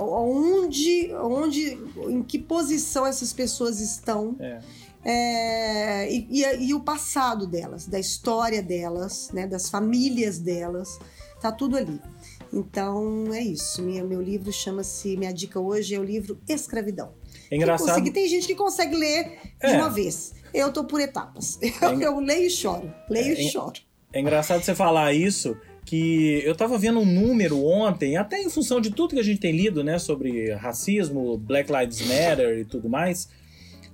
[0.00, 4.36] onde, onde, em que posição essas pessoas estão.
[4.38, 4.60] É.
[5.02, 10.98] É, e, e, e, o passado delas, da história delas, né, das famílias delas,
[11.40, 11.98] tá tudo ali.
[12.52, 13.82] Então é isso.
[13.82, 15.16] Minha, meu livro chama-se.
[15.16, 17.12] Minha dica hoje é o livro Escravidão.
[17.50, 17.88] É engraçado.
[17.88, 19.70] Consegui, tem gente que consegue ler é.
[19.70, 20.34] de uma vez.
[20.52, 21.58] Eu tô por etapas.
[21.80, 22.92] Eu, é eu leio e choro.
[23.08, 23.80] Leio e é, choro.
[24.12, 28.80] É engraçado você falar isso, que eu estava vendo um número ontem, até em função
[28.80, 32.88] de tudo que a gente tem lido, né, sobre racismo, Black Lives Matter e tudo
[32.88, 33.28] mais,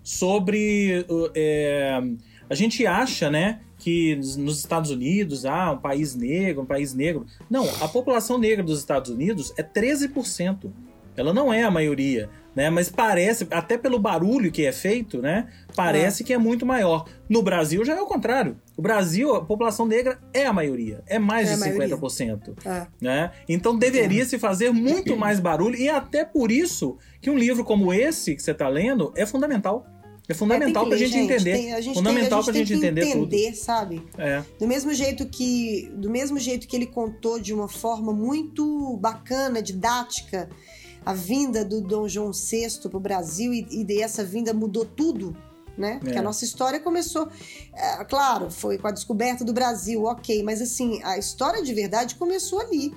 [0.02, 2.00] sobre é,
[2.48, 7.26] a gente acha, né, que nos Estados Unidos, ah, um país negro, um país negro.
[7.48, 10.70] Não, a população negra dos Estados Unidos é 13%.
[11.16, 12.70] Ela não é a maioria né?
[12.70, 15.46] Mas parece, até pelo barulho que é feito, né?
[15.76, 16.26] Parece é.
[16.26, 17.04] que é muito maior.
[17.28, 18.56] No Brasil já é o contrário.
[18.74, 22.56] O Brasil, a população negra é a maioria, é mais é de 50%.
[22.64, 22.86] É.
[22.98, 23.30] Né?
[23.46, 27.92] Então deveria se fazer muito mais barulho, e até por isso que um livro como
[27.92, 29.86] esse que você está lendo é fundamental.
[30.28, 31.52] É fundamental é, para a gente entender.
[31.52, 33.56] Tem, a gente fundamental para a gente entender, entender tudo.
[33.56, 34.02] sabe?
[34.18, 34.42] É.
[34.58, 39.62] Do mesmo jeito que, do mesmo jeito que ele contou de uma forma muito bacana,
[39.62, 40.48] didática,
[41.06, 45.36] a vinda do Dom João VI para o Brasil e, e essa vinda mudou tudo,
[45.78, 46.00] né?
[46.00, 46.24] Porque a é.
[46.24, 47.28] nossa história começou,
[47.72, 52.16] é, claro, foi com a descoberta do Brasil, ok, mas assim, a história de verdade
[52.16, 52.92] começou ali.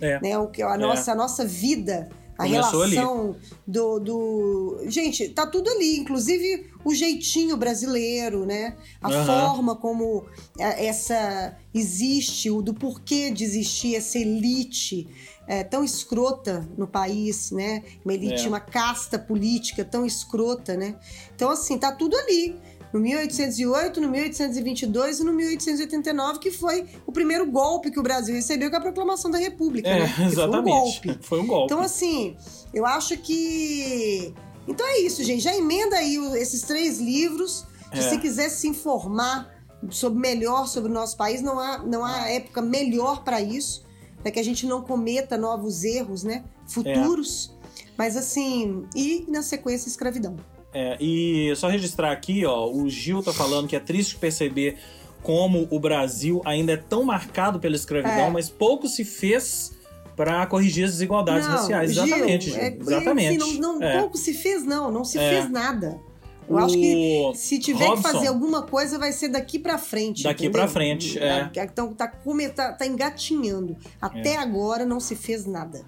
[0.00, 0.20] É.
[0.20, 0.38] Né?
[0.38, 0.78] O que a é.
[0.78, 2.08] nossa, a nossa vida,
[2.38, 3.40] a começou relação ali.
[3.66, 4.80] do, do.
[4.86, 8.76] Gente, tá tudo ali, inclusive o jeitinho brasileiro, né?
[9.02, 9.26] A uhum.
[9.26, 10.24] forma como
[10.56, 15.08] é, essa existe, o do porquê de existir essa elite
[15.50, 17.82] é, tão escrota no país, né?
[18.04, 18.48] Uma elite, é.
[18.48, 20.94] uma casta política tão escrota, né?
[21.34, 22.54] Então, assim, tá tudo ali.
[22.92, 28.32] No 1808, no 1822 e no 1889, que foi o primeiro golpe que o Brasil
[28.32, 29.88] recebeu, que é a proclamação da República.
[29.88, 30.14] É, né?
[30.30, 30.38] exatamente.
[30.40, 31.18] Foi um golpe.
[31.20, 31.64] Foi um golpe.
[31.64, 32.36] Então, assim,
[32.72, 34.32] eu acho que.
[34.68, 35.40] Então é isso, gente.
[35.40, 37.66] Já emenda aí esses três livros.
[37.92, 38.02] Se é.
[38.02, 39.52] você quiser se informar
[39.90, 43.89] sobre melhor sobre o nosso país, não há, não há época melhor para isso
[44.22, 46.44] para que a gente não cometa novos erros, né?
[46.66, 47.56] Futuros.
[47.56, 47.84] É.
[47.96, 50.36] Mas assim, e na sequência, escravidão.
[50.72, 54.78] É, e só registrar aqui, ó, o Gil tá falando que é triste perceber
[55.22, 58.30] como o Brasil ainda é tão marcado pela escravidão, é.
[58.30, 59.72] mas pouco se fez
[60.16, 61.90] para corrigir as desigualdades não, raciais.
[61.90, 62.60] Exatamente, Gil.
[62.60, 63.42] É, exatamente.
[63.42, 63.98] Assim, não, não é.
[63.98, 65.30] pouco se fez, não, não se é.
[65.30, 65.98] fez nada.
[66.50, 69.78] Eu o acho que se tiver Robson, que fazer alguma coisa, vai ser daqui para
[69.78, 70.24] frente.
[70.24, 71.48] Daqui para frente, é.
[71.56, 73.76] Então tá, tá, tá engatinhando.
[74.02, 74.36] Até é.
[74.36, 75.82] agora não se fez nada.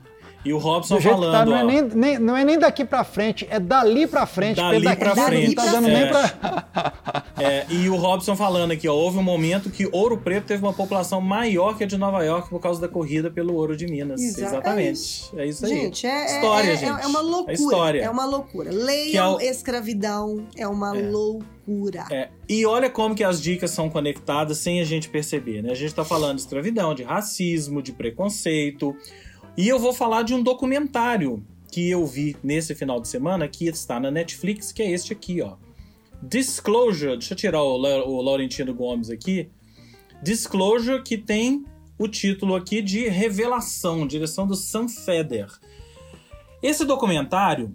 [0.44, 1.32] E o Robson falando.
[1.32, 4.56] Tá, não, é nem, nem, não é nem daqui pra frente, é dali pra frente.
[4.56, 5.48] Dali pra frente.
[5.48, 5.94] Não tá dando é.
[5.94, 7.21] nem pra.
[7.42, 10.72] É, e o Robson falando aqui, ó, houve um momento que Ouro Preto teve uma
[10.72, 14.20] população maior que a de Nova York por causa da corrida pelo ouro de Minas.
[14.20, 15.30] Exatamente.
[15.36, 15.70] É isso, aí.
[15.74, 17.02] Gente, é, história, é, é, gente.
[17.02, 17.52] é uma loucura.
[17.52, 18.00] É história.
[18.02, 18.70] É uma loucura.
[18.72, 21.02] Leiam é o- escravidão, é uma É.
[21.10, 22.04] loucura.
[22.10, 25.70] É, e olha como que as dicas são conectadas sem a gente perceber, né?
[25.72, 28.94] A gente tá falando de escravidão, de racismo, de preconceito.
[29.56, 33.66] E eu vou falar de um documentário que eu vi nesse final de semana, que
[33.66, 35.54] está na Netflix, que é este aqui, ó.
[36.22, 39.50] Disclosure, deixa eu tirar o, o Laurentino Gomes aqui.
[40.22, 41.64] Disclosure, que tem
[41.98, 45.48] o título aqui de Revelação, direção do Sam Feder.
[46.62, 47.74] Esse documentário,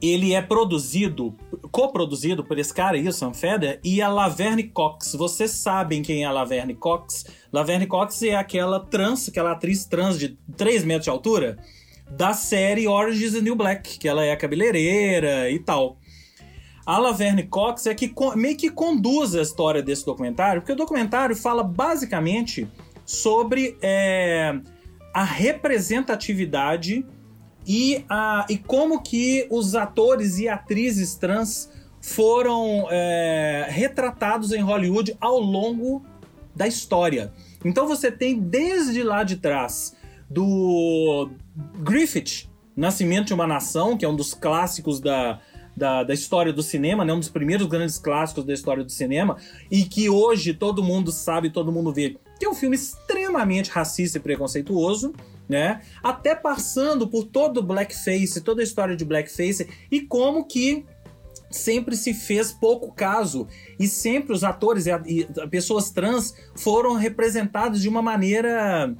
[0.00, 1.36] ele é produzido,
[1.70, 5.14] coproduzido por esse cara aí, o Sam Feder, e a Laverne Cox.
[5.14, 7.26] Vocês sabem quem é a Laverne Cox?
[7.52, 11.58] Laverne Cox é aquela trans, aquela atriz trans de 3 metros de altura,
[12.10, 15.98] da série Orange is the New Black, que ela é cabeleireira e tal.
[16.88, 21.36] A Laverne Cox é que meio que conduz a história desse documentário, porque o documentário
[21.36, 22.66] fala basicamente
[23.04, 24.58] sobre é,
[25.12, 27.04] a representatividade
[27.66, 31.70] e, a, e como que os atores e atrizes trans
[32.00, 36.02] foram é, retratados em Hollywood ao longo
[36.56, 37.34] da história.
[37.66, 39.94] Então você tem desde lá de trás
[40.30, 41.28] do
[41.80, 45.38] Griffith, Nascimento de uma Nação, que é um dos clássicos da,
[45.78, 47.12] da, da história do cinema, né?
[47.12, 49.36] um dos primeiros grandes clássicos da história do cinema,
[49.70, 54.18] e que hoje todo mundo sabe, todo mundo vê, que é um filme extremamente racista
[54.18, 55.14] e preconceituoso,
[55.48, 55.80] né?
[56.02, 60.84] Até passando por todo o blackface, toda a história de blackface, e como que
[61.50, 63.46] sempre se fez pouco caso
[63.80, 68.94] e sempre os atores e, a- e pessoas trans foram representados de uma maneira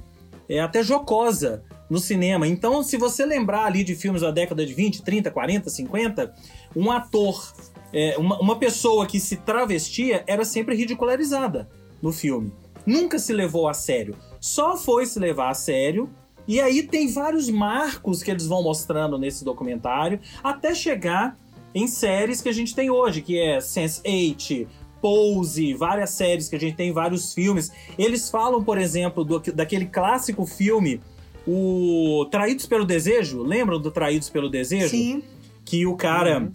[0.49, 2.47] é, até jocosa no cinema.
[2.47, 6.33] Então, se você lembrar ali de filmes da década de 20, 30, 40, 50,
[6.75, 7.51] um ator,
[7.91, 11.67] é, uma, uma pessoa que se travestia era sempre ridicularizada
[12.01, 12.51] no filme.
[12.85, 14.15] Nunca se levou a sério.
[14.39, 16.09] Só foi se levar a sério.
[16.47, 21.37] E aí tem vários marcos que eles vão mostrando nesse documentário, até chegar
[21.75, 24.65] em séries que a gente tem hoje, que é Sense8,
[25.01, 27.71] Pose, várias séries que a gente tem, vários filmes.
[27.97, 30.99] Eles falam, por exemplo, do- daquele clássico filme,
[31.47, 33.41] o Traídos pelo Desejo.
[33.43, 34.89] Lembram do Traídos pelo Desejo?
[34.89, 35.23] Sim.
[35.65, 36.51] que o cara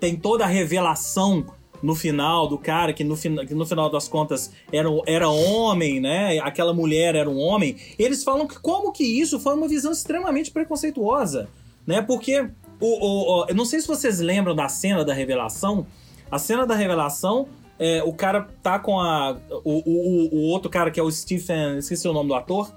[0.00, 1.44] tem toda a revelação
[1.82, 5.98] no final do cara, que no, fina- que no final das contas era, era homem,
[6.00, 6.38] né?
[6.40, 7.76] Aquela mulher era um homem.
[7.98, 11.48] Eles falam que como que isso foi uma visão extremamente preconceituosa,
[11.86, 12.02] né?
[12.02, 12.40] Porque
[12.80, 15.86] o, o- o- eu não sei se vocês lembram da cena da revelação.
[16.30, 19.38] A cena da revelação, é, o cara tá com a.
[19.64, 21.78] O, o, o outro cara que é o Stephen.
[21.78, 22.70] Esqueci o nome do ator.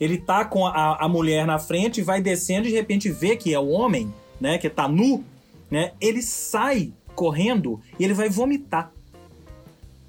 [0.00, 3.52] Ele tá com a, a mulher na frente, vai descendo e de repente vê que
[3.52, 4.58] é o homem, né?
[4.58, 5.24] Que tá nu,
[5.70, 5.92] né?
[6.00, 8.92] Ele sai correndo e ele vai vomitar.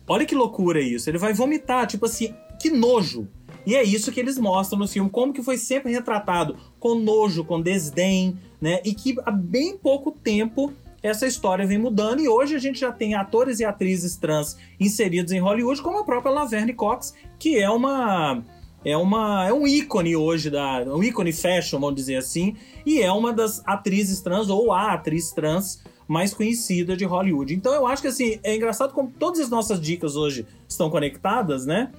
[0.08, 1.10] Olha que loucura isso.
[1.10, 3.28] Ele vai vomitar, tipo assim, que nojo.
[3.65, 7.43] E é isso que eles mostram no filme, como que foi sempre retratado com nojo,
[7.43, 8.82] com desdém, né?
[8.84, 12.91] E que há bem pouco tempo essa história vem mudando e hoje a gente já
[12.91, 17.69] tem atores e atrizes trans inseridos em Hollywood, como a própria Laverne Cox, que é
[17.69, 18.43] uma
[18.84, 23.12] é uma é um ícone hoje da um ícone fashion, vamos dizer assim, e é
[23.12, 27.54] uma das atrizes trans ou a atriz trans mais conhecida de Hollywood.
[27.54, 31.65] Então eu acho que assim, é engraçado como todas as nossas dicas hoje estão conectadas,
[31.65, 31.92] né?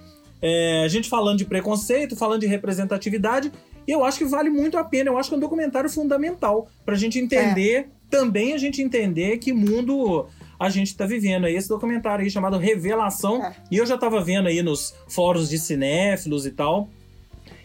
[0.43, 3.53] É, a gente falando de preconceito, falando de representatividade,
[3.87, 5.11] e eu acho que vale muito a pena.
[5.11, 9.53] Eu acho que é um documentário fundamental pra gente entender, também a gente entender que
[9.53, 10.27] mundo
[10.61, 11.47] a gente tá vivendo.
[11.47, 13.57] aí esse documentário aí chamado Revelação, É.
[13.71, 16.91] e eu já tava vendo aí nos fóruns de cinéfilos e tal.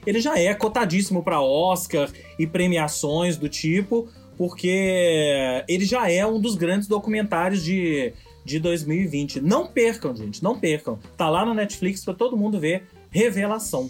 [0.07, 6.39] Ele já é cotadíssimo pra Oscar e premiações do tipo, porque ele já é um
[6.39, 8.13] dos grandes documentários de,
[8.45, 9.41] de 2020.
[9.41, 10.97] Não percam, gente, não percam.
[11.17, 12.83] Tá lá no Netflix pra todo mundo ver.
[13.09, 13.89] Revelação.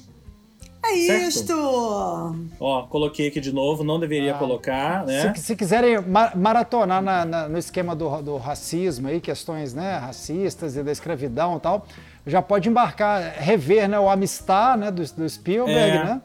[0.92, 1.28] É Certo.
[1.28, 2.36] isto!
[2.60, 4.38] Ó, coloquei aqui de novo, não deveria Ah.
[4.38, 5.34] colocar, né?
[5.36, 9.98] Se, se quiserem ma- maratonar na- na- no esquema do, do racismo aí, questões né,
[9.98, 11.86] racistas e da escravidão e tal,
[12.26, 16.04] já pode embarcar, rever né, o Amistad né, do, do Spielberg, É.
[16.04, 16.22] né?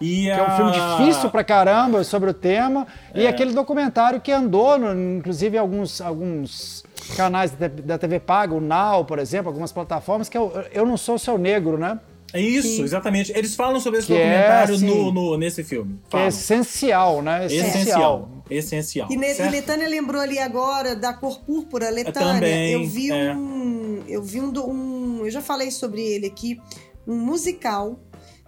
[0.00, 2.86] E Que é um filme a- difícil pra caramba sobre o tema.
[3.14, 3.28] E É.
[3.28, 6.82] aquele documentário que andou, no- inclusive, em alguns, alguns
[7.16, 10.86] canais da, da TV Paga, o Now, por exemplo, algumas plataformas, que é o Eu
[10.86, 11.98] Não Sou Seu Negro, né?
[12.32, 13.32] É isso, exatamente.
[13.36, 15.98] Eles falam sobre esse Que é, documentário assim, no, no- nesse filme.
[16.08, 17.46] Que é essencial, né?
[17.46, 18.30] Essencial.
[18.48, 19.08] Essencial.
[19.10, 19.48] E, ne- e?
[19.50, 21.90] Letânia lembrou ali agora da cor púrpura.
[21.90, 23.34] Letânia, também, eu vi é.
[23.34, 24.04] um.
[24.08, 25.24] Eu vi um, um.
[25.24, 26.60] Eu já falei sobre ele aqui.
[27.06, 27.98] Um musical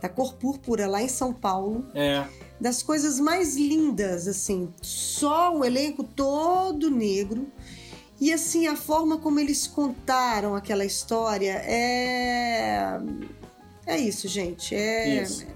[0.01, 1.87] da cor púrpura lá em São Paulo.
[1.95, 2.25] É.
[2.61, 4.69] Das coisas mais lindas, assim.
[4.81, 7.47] Só um elenco todo negro.
[8.21, 13.01] E assim, a forma como eles contaram aquela história é.
[13.87, 14.75] É isso, gente.
[14.75, 15.47] É, Isso.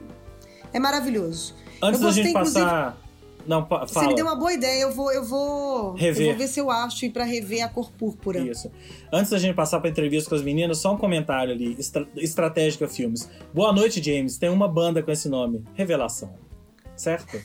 [0.73, 1.55] é maravilhoso.
[1.83, 2.99] Antes Eu da gente gostei, passar.
[3.47, 4.09] Não, pa- Você fala.
[4.09, 6.23] me deu uma boa ideia, eu vou, eu vou, Rever.
[6.27, 8.41] eu vou ver se eu acho ir pra rever a cor púrpura.
[8.41, 8.73] Isso.
[9.13, 11.77] Antes da gente passar pra entrevista com as meninas, só um comentário ali.
[11.79, 13.29] Estra Estratégica Filmes.
[13.55, 14.37] Boa noite, James.
[14.37, 15.63] Tem uma banda com esse nome.
[15.75, 16.35] Revelação.
[16.97, 17.41] Certo?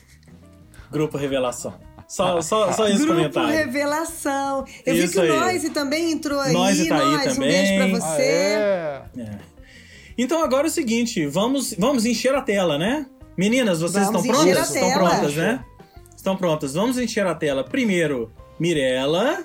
[0.90, 1.74] Grupo Revelação.
[2.08, 3.50] Só, só, só esse Grupo comentário.
[3.50, 4.64] Revelação.
[4.84, 6.52] Eu Isso vi que o Noise também entrou aí.
[6.52, 7.48] Noise tá aí Noise, um também.
[7.48, 8.22] beijo pra Ah, você.
[8.22, 9.02] é.
[9.18, 9.51] É.
[10.16, 13.06] Então agora é o seguinte, vamos, vamos encher a tela, né?
[13.36, 14.68] Meninas, vocês Vamos estão prontas?
[14.68, 15.08] Estão tela.
[15.10, 15.64] prontas, né?
[16.16, 16.74] Estão prontas.
[16.74, 17.64] Vamos encher a tela.
[17.64, 19.44] Primeiro, Mirella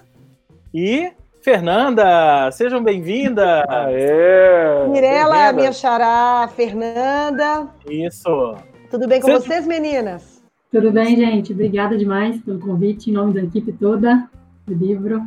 [0.73, 2.51] e Fernanda.
[2.51, 3.63] Sejam bem-vindas.
[4.91, 5.53] Bem-vinda.
[5.53, 7.69] minha xará, Fernanda.
[7.89, 8.56] Isso.
[8.91, 10.41] Tudo bem com Seja- vocês, meninas?
[10.71, 11.53] Tudo bem, gente?
[11.53, 14.30] Obrigada demais pelo convite, em nome da equipe toda
[14.65, 15.21] do livro.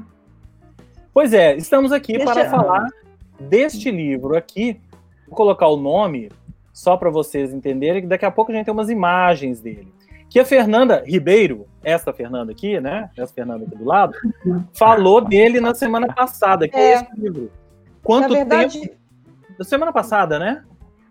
[1.15, 2.87] Pois é, estamos aqui Deixa- para falar
[3.41, 4.79] deste livro aqui.
[5.31, 6.29] Vou colocar o nome
[6.73, 9.87] só para vocês entenderem que daqui a pouco a gente tem umas imagens dele.
[10.29, 13.09] Que a Fernanda Ribeiro, essa Fernanda aqui, né?
[13.17, 14.13] Essa Fernanda aqui do lado,
[14.75, 16.95] falou dele na semana passada, que é, É.
[16.97, 17.51] esse livro.
[18.03, 18.95] Quanto Na verdade, tempo.
[19.59, 20.65] Da semana passada, né?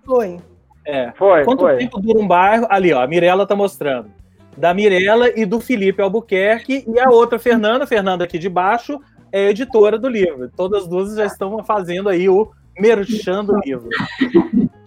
[0.05, 0.38] foi.
[0.86, 1.12] É.
[1.17, 1.77] Foi, Quanto foi.
[1.77, 2.65] tempo dura um bairro?
[2.69, 4.10] Ali, ó, a Mirella tá mostrando.
[4.58, 6.84] Da Mirella e do Felipe Albuquerque.
[6.88, 8.99] E a outra, Fernanda, Fernanda aqui de baixo,
[9.32, 10.49] é a editora do livro.
[10.55, 12.49] Todas as duas já estão fazendo aí o
[12.80, 13.89] merchan do livro.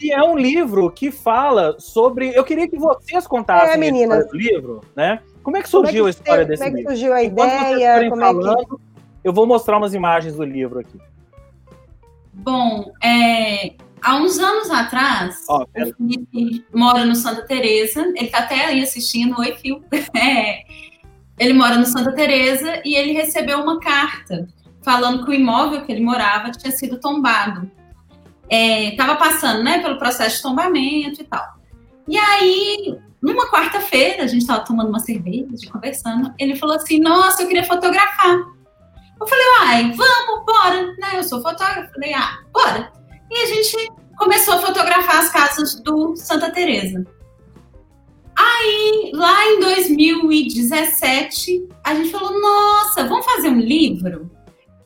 [0.00, 2.30] E é um livro que fala sobre.
[2.34, 4.24] Eu queria que vocês contassem É, a meninas.
[4.24, 5.20] história do livro, né?
[5.42, 6.92] Como é que Como é surgiu que a história você- desse Como é que livro?
[6.92, 7.94] surgiu a ideia?
[7.94, 8.34] forem Como é que...
[8.34, 8.80] falando,
[9.24, 10.98] eu vou mostrar umas imagens do livro aqui.
[12.32, 18.00] Bom, é, há uns anos atrás, Ó, o Felipe mora no Santa Teresa.
[18.16, 19.38] Ele tá até aí assistindo.
[19.38, 19.82] Oi, Fio.
[20.16, 20.62] É,
[21.38, 24.46] ele mora no Santa Teresa e ele recebeu uma carta
[24.82, 27.70] falando que o imóvel que ele morava tinha sido tombado.
[28.54, 31.44] Estava passando, né, pelo processo de tombamento e tal.
[32.06, 36.34] E aí, numa quarta-feira, a gente estava tomando uma cerveja, conversando.
[36.38, 38.52] Ele falou assim: Nossa, eu queria fotografar.
[39.22, 41.10] Eu falei, uai, vamos, bora, né?
[41.14, 41.92] Eu sou fotógrafa.
[41.94, 42.92] Falei, ah, bora.
[43.30, 47.06] E a gente começou a fotografar as casas do Santa Teresa.
[48.36, 54.28] Aí, lá em 2017, a gente falou, nossa, vamos fazer um livro?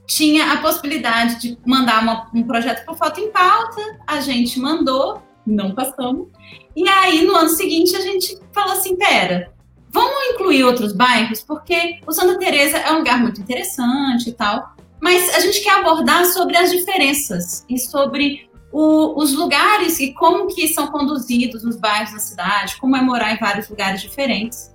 [0.07, 5.23] Tinha a possibilidade de mandar uma- um projeto para foto em pauta, a gente mandou,
[5.47, 6.29] não passamos.
[6.77, 9.53] E aí, no ano seguinte, a gente falou assim, pera,
[9.91, 14.75] vamos incluir outros bairros, porque o Santa Teresa é um lugar muito interessante e tal,
[15.01, 20.49] mas a gente quer abordar sobre as diferenças e sobre o- os lugares e como
[20.49, 24.71] que são conduzidos os bairros da cidade, como é morar em vários lugares diferentes.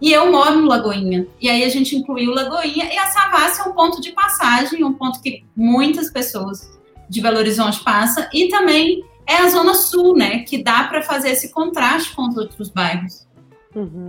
[0.00, 1.26] E eu moro no Lagoinha.
[1.40, 4.92] E aí a gente incluiu Lagoinha e a Savassi é um ponto de passagem, um
[4.92, 6.78] ponto que muitas pessoas
[7.08, 11.30] de Belo Horizonte passam e também é a zona sul, né, que dá para fazer
[11.30, 13.26] esse contraste com os outros bairros.
[13.74, 14.06] Uhum.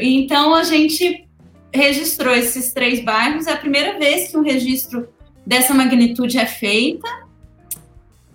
[0.00, 1.26] Então a gente
[1.72, 3.46] registrou esses três bairros.
[3.46, 5.08] É a primeira vez que um registro
[5.44, 7.08] dessa magnitude é feita.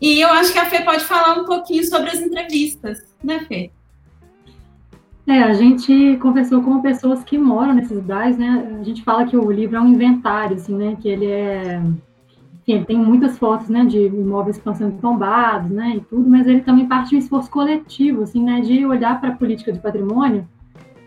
[0.02, 3.72] E eu acho que a Fê pode falar um pouquinho sobre as entrevistas, né, Fê?
[5.30, 8.80] É, a gente conversou com pessoas que moram nesses bairros, né?
[8.82, 10.98] A gente fala que o livro é um inventário, assim, né?
[11.00, 11.80] Que ele é.
[12.68, 13.86] Ele tem muitas fotos, né?
[13.86, 15.98] De imóveis que estão sendo tombados, né?
[15.98, 18.60] E tudo, mas ele também parte de um esforço coletivo, assim, né?
[18.62, 20.48] De olhar para a política de patrimônio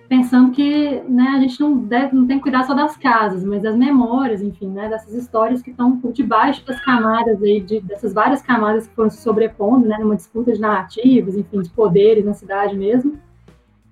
[0.09, 3.63] pensando que né, a gente não, deve, não tem que cuidar só das casas, mas
[3.63, 8.13] das memórias, enfim, né, dessas histórias que estão por debaixo das camadas aí, de, dessas
[8.13, 12.35] várias camadas que foram se sobrepondo, né, numa disputa de narrativas, enfim, de poderes na
[12.35, 13.19] cidade mesmo.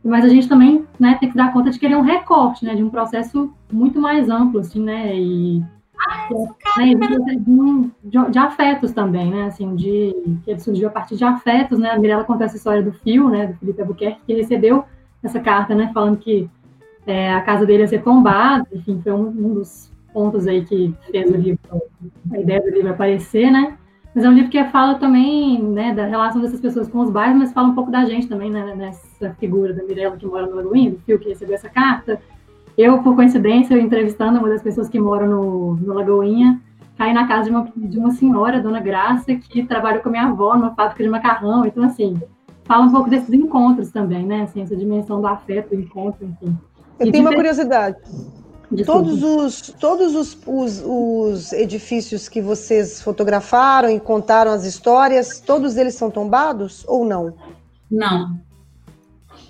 [0.03, 2.83] Mas a gente também né, tem que dar conta de querer um recorte, né, de
[2.83, 5.63] um processo muito mais amplo, assim, né, e
[6.79, 6.97] né,
[7.37, 11.79] de, de, de, afetos também, né, assim, de que ele surgiu a partir de afetos,
[11.79, 14.85] né, a Mirella conta essa história do Fio, né, do Felipe Albuquerque, que recebeu
[15.23, 16.49] essa carta, né, falando que
[17.07, 20.95] é, a casa dele ia ser tombada, enfim, foi um, um, dos pontos aí que
[21.11, 21.61] fez o livro,
[22.33, 23.77] a ideia do livro aparecer, né,
[24.15, 27.39] mas é um livro que fala também, né, da relação dessas pessoas com os bairros,
[27.39, 30.57] mas fala um pouco da gente também, né, nessa figura da Mirella que mora no
[30.57, 32.21] Lagoinha, do Fio que recebeu essa carta.
[32.77, 36.61] Eu, por coincidência, eu entrevistando uma das pessoas que moram no, no Lagoinha,
[36.97, 40.27] caí na casa de uma, de uma senhora, Dona Graça, que trabalhou com a minha
[40.27, 42.21] avó numa fábrica de macarrão, então, assim,
[42.65, 44.43] fala um pouco desses encontros também, né?
[44.43, 46.57] Assim, essa dimensão do afeto, do encontro, enfim.
[46.99, 47.97] Eu e tenho uma curiosidade.
[48.71, 49.03] Desculpa.
[49.03, 55.77] Todos, os, todos os, os, os, edifícios que vocês fotografaram e contaram as histórias, todos
[55.77, 57.35] eles são tombados ou não?
[57.91, 58.39] Não.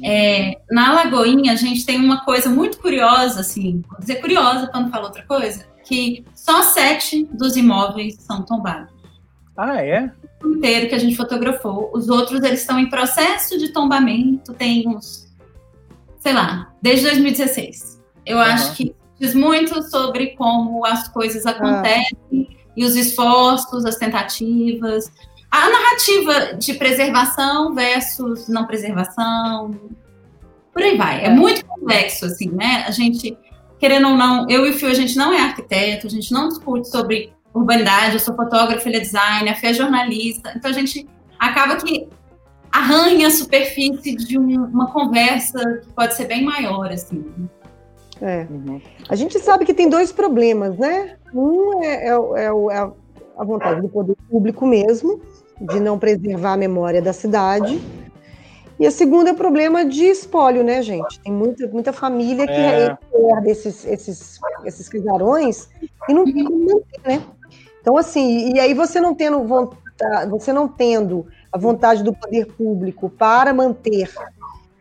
[0.03, 4.81] É, na Lagoinha, a gente tem uma coisa muito curiosa, assim, vou dizer curiosa para
[4.81, 8.91] não falar outra coisa, que só sete dos imóveis são tombados.
[9.55, 10.11] Ah, é?
[10.43, 11.91] O inteiro que a gente fotografou.
[11.93, 15.29] Os outros, eles estão em processo de tombamento, tem uns,
[16.19, 18.01] sei lá, desde 2016.
[18.25, 18.43] Eu Uhum.
[18.43, 25.13] acho que diz muito sobre como as coisas acontecem e os esforços, as tentativas.
[25.51, 29.79] A narrativa de preservação versus não preservação.
[30.73, 31.21] Por aí vai.
[31.23, 31.31] É, É.
[31.31, 32.85] muito complexo, assim, né?
[32.87, 33.37] A gente,
[33.79, 36.49] querendo ou não, eu e o Fio, a gente não é arquiteto, a gente não
[36.49, 40.53] discute sobre urbanidade, eu sou fotógrafa, ele é designer, a Fê é jornalista.
[40.57, 41.07] Então a gente
[41.39, 42.07] acaba que
[42.73, 47.25] arranha a superfície de um- uma conversa que pode ser bem maior, assim.
[48.23, 48.47] É.
[48.51, 48.81] Uhum.
[49.09, 51.17] A gente sabe que tem dois problemas, né?
[51.35, 55.21] Um é, é é é a- vontade do poder público mesmo,
[55.61, 57.81] de não preservar a memória da cidade.
[58.79, 61.21] E a segunda é o problema de espólio, né, gente?
[61.21, 62.97] Tem muita, muita família que É.
[63.15, 65.69] herda esses, esses, esses casarões
[66.09, 67.23] e não tem como manter, né?
[67.81, 72.47] Então, assim, e aí você não tendo vontade, você não tendo a vontade do poder
[72.47, 74.11] público para manter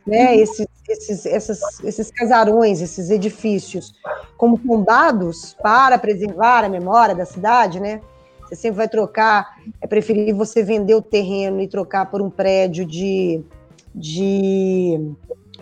[0.10, 3.94] né, esses, esses, essas- esses casarões, esses edifícios,
[4.38, 8.02] como tombados para preservar a memória da cidade, né?
[8.42, 12.84] Você sempre vai trocar, é preferível você vender o terreno e trocar por um prédio
[12.84, 13.44] de,
[13.94, 15.00] de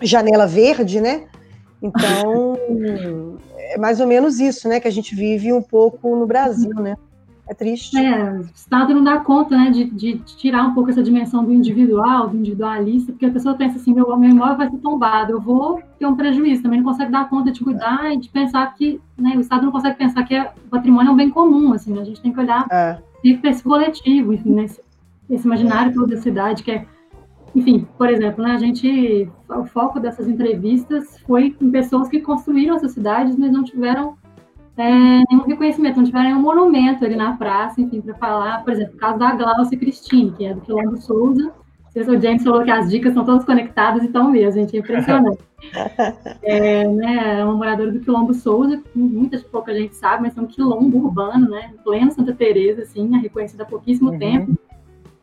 [0.02, 1.26] janela verde, né?
[1.82, 2.58] Então,
[3.58, 6.96] é mais ou menos isso, né, que a gente vive um pouco no Brasil, né?
[7.50, 7.98] É triste.
[7.98, 11.52] É, o Estado não dá conta, né, de, de tirar um pouco essa dimensão do
[11.54, 15.40] individual, do individualista, porque a pessoa pensa assim, meu, meu imóvel vai ser tombado, eu
[15.40, 19.00] vou ter um prejuízo, também não consegue dar conta de cuidar e de pensar que,
[19.18, 21.94] né, o Estado não consegue pensar que é- o patrimônio é um bem comum, assim,
[21.94, 22.98] né, a gente tem que olhar É.
[23.42, 24.82] para esse coletivo, enfim, né, esse,
[25.30, 26.86] esse imaginário todo da cidade, que é,
[27.56, 32.76] enfim, por exemplo, né, a gente, o foco dessas entrevistas foi em pessoas que construíram
[32.76, 34.16] essas cidades, mas não tiveram
[34.78, 38.96] é, nenhum reconhecimento, não tiveram nenhum monumento ali na praça, enfim, para falar, por exemplo,
[38.96, 41.52] o caso da Glaucia Cristine, que é do Quilombo Souza,
[41.96, 45.40] o James falou que as dicas são todas conectadas e estão mesmo, gente, é impressionante.
[46.44, 50.42] É, né, é uma moradora do Quilombo Souza, que muita pouca gente sabe, mas é
[50.42, 54.20] um quilombo urbano, né, em pleno Santa Teresa, assim, é reconhecida há pouquíssimo Uhum.
[54.20, 54.60] tempo.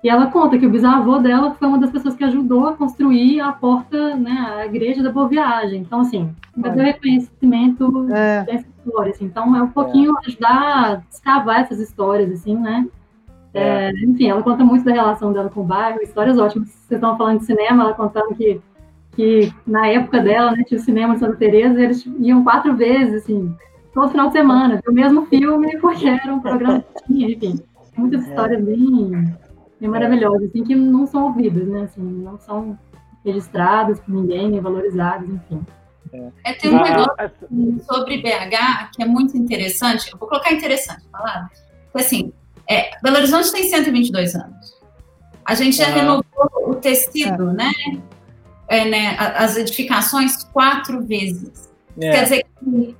[0.03, 3.41] E ela conta que o bisavô dela foi uma das pessoas que ajudou a construir
[3.41, 5.83] a porta, né, a igreja da Boa Viagem.
[5.83, 6.29] Então, assim,
[6.61, 8.43] fazer o reconhecimento É.
[8.43, 8.74] dessa
[9.21, 12.87] Então, é um pouquinho ajudar a escavar essas histórias, assim, né?
[13.55, 16.69] É, enfim, ela conta muito da relação dela com o bairro, histórias ótimas.
[16.71, 18.61] Vocês estão falando de cinema, ela contando que,
[19.13, 22.75] que na época dela, né, tinha o cinema de Santa Teresa, e eles iam quatro
[22.75, 23.55] vezes, assim,
[23.95, 27.61] todo final de semana, o mesmo filme, porque era um programa que tinha, enfim.
[27.97, 29.33] Muitas histórias bem,
[29.81, 32.77] bem maravilhosas, assim, que não são ouvidas, né, assim, não são
[33.25, 35.61] registradas por ninguém, nem valorizadas, enfim.
[36.45, 40.11] É, tem um Ah, negócio sobre BH que é muito interessante.
[40.13, 41.03] Eu vou colocar interessante.
[41.11, 42.33] Porque, assim,
[42.69, 44.75] é, Belo Horizonte tem 122 anos.
[45.45, 45.91] A gente já Ah.
[45.91, 46.25] renovou
[46.69, 47.71] o tecido, né?
[48.69, 51.71] É, né, As edificações quatro vezes.
[52.01, 52.23] Quer É.
[52.23, 52.97] dizer que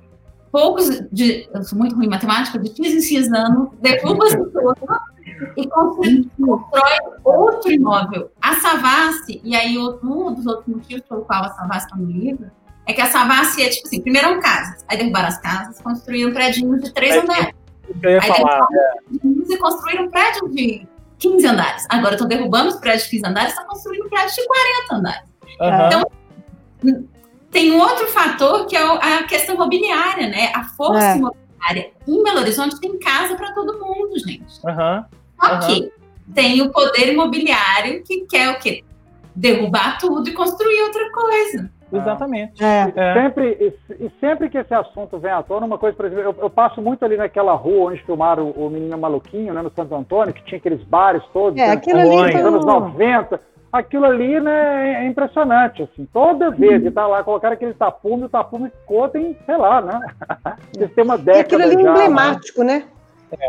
[0.51, 4.37] poucos, de, eu sou muito ruim em matemática, de X em X anos, derruba-se
[5.57, 6.25] e constrói,
[7.25, 8.31] outro imóvel.
[8.41, 12.49] A Savassi, e aí um dos outros motivos pelo qual a Savassi está no livro,
[12.85, 16.33] é que a Savassi é tipo assim, primeiro eram casas, aí derrubaram as casas, construíram
[16.33, 17.47] prédios de três É, andares,
[17.99, 18.67] que eu ia aí falar.
[18.67, 18.67] derrubaram
[19.21, 20.87] prédios e construíram prédios de
[21.19, 21.85] 15 andares.
[21.89, 25.29] Agora estão derrubando os prédios de 15 andares, estão construindo prédios de 40 andares.
[25.61, 25.87] Aham.
[25.87, 27.05] Então,
[27.51, 30.51] Tem um outro fator que é a questão imobiliária, né?
[30.53, 31.15] A força É.
[31.17, 31.91] imobiliária.
[32.05, 34.59] Em Belo Horizonte tem casa para todo mundo, gente.
[34.67, 35.05] Aham.
[35.41, 35.89] Só que
[36.33, 38.83] tem o poder imobiliário que quer o quê?
[39.33, 41.71] Derrubar tudo e construir outra coisa.
[41.97, 42.63] Exatamente.
[42.63, 42.91] É.
[42.95, 43.13] É.
[43.13, 43.57] Sempre,
[43.89, 46.49] e, e sempre que esse assunto vem à tona, uma coisa, por exemplo, eu, eu
[46.49, 50.33] passo muito ali naquela rua onde filmaram o, o Menino Maluquinho, né, no Santo Antônio,
[50.33, 53.39] que tinha aqueles bares todos, É, né, aquilo nos ali foi anos um- 90.
[53.73, 56.07] Aquilo ali, né, é impressionante, assim.
[56.13, 59.99] Toda vez que tá lá, colocaram aquele tapume, o tapume ficou, tem, sei lá, né?
[60.77, 62.73] Sistema E década aquilo ali é já, emblemático, né?
[62.79, 62.83] né?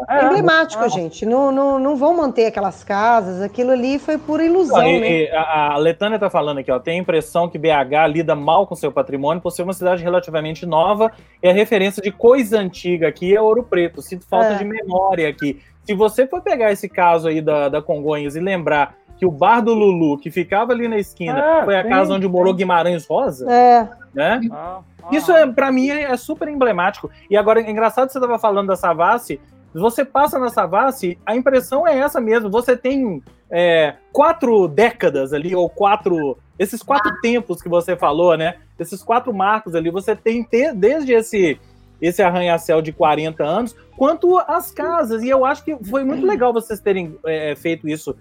[0.08, 0.88] É emblemático, é.
[0.88, 1.24] gente.
[1.26, 3.40] Não, não, não vão manter aquelas casas.
[3.42, 5.10] Aquilo ali foi pura ilusão, Não, e- né?
[5.24, 8.66] e a, a Letânia tá falando aqui, ó, tem a impressão que BH lida mal
[8.66, 11.10] com seu patrimônio por ser uma cidade relativamente nova
[11.42, 14.00] e a referência de coisa antiga aqui é Ouro Preto.
[14.02, 14.54] Sinto falta É.
[14.58, 15.60] de memória aqui.
[15.84, 19.60] Se você for pegar esse caso aí da, da Congonhas e lembrar que o bar
[19.62, 22.52] do Lulu, que ficava ali na esquina, É, foi a sim, casa onde morou.
[22.52, 24.40] Guimarães Rosa, É, né?
[24.52, 25.08] Ah, ah.
[25.10, 27.08] Isso é, para mim é, é super emblemático.
[27.30, 29.40] E agora é engraçado que você estava falando da Savassi.
[29.80, 32.50] Você passa na Savassi, a impressão é essa mesmo.
[32.50, 36.36] Você tem é, quatro décadas ali, ou quatro.
[36.58, 38.56] Esses quatro tempos que você falou, né?
[38.78, 41.58] Esses quatro marcos ali, você tem te- desde esse
[42.00, 45.22] esse arranha-céu de 40 anos, quanto as casas.
[45.22, 48.14] E eu acho que foi muito legal vocês terem é, feito isso.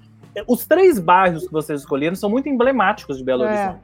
[0.47, 3.47] Os três bairros que vocês escolheram são muito emblemáticos de Belo É.
[3.47, 3.83] Horizonte.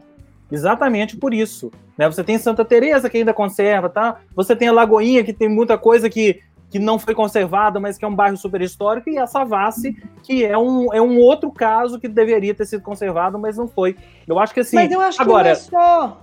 [0.52, 1.72] Exatamente por isso.
[1.98, 2.10] Né?
[2.10, 4.20] Você tem Santa Teresa que ainda conserva, tá?
[4.36, 6.42] Você tem a Lagoinha que tem muita coisa que,
[6.72, 9.94] que não foi conservada, mas que é um bairro super histórico, e a Savassi,
[10.24, 13.96] que é um, é um outro caso que deveria ter sido conservado, mas não foi.
[14.26, 14.78] Eu acho que assim.
[14.78, 16.18] Mas eu acho agora, que não é só.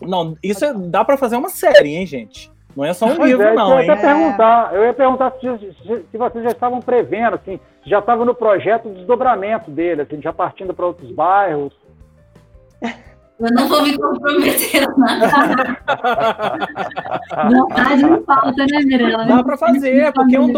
[0.00, 2.50] não, isso é- dá pra fazer uma série, hein, gente?
[2.76, 3.86] Não é só um Pois livro, é, não, eu hein?
[3.88, 7.90] ia até perguntar, eu ia perguntar se, se- se vocês já estavam prevendo, assim, se
[7.90, 11.72] já estava no projeto de desdobramento dele, assim, já partindo para outros bairros.
[13.40, 15.78] Eu não vou me comprometer a nada.
[17.50, 19.24] Vontade não falta, né, Mirella?
[19.26, 20.52] Dá pra fazer, porque é um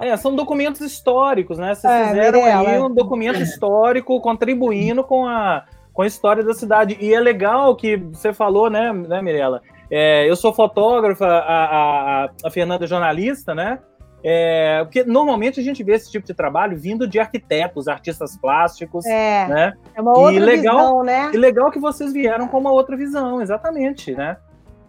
[0.00, 1.74] é, são documentos históricos, né?
[1.74, 6.96] Vocês É, fizeram aí um documento histórico contribuindo com a, com a história da cidade.
[7.00, 9.62] E é legal que você falou, né, né Mirella?
[9.90, 13.78] É, eu sou fotógrafa, a, a, a Fernanda é jornalista, né?
[14.24, 19.04] É, porque normalmente a gente vê esse tipo de trabalho vindo de arquitetos, artistas plásticos,
[19.04, 19.72] É, né?
[19.94, 21.30] é uma outra legal- visão, né?
[21.34, 24.36] E legal que vocês vieram com uma outra visão, exatamente, né?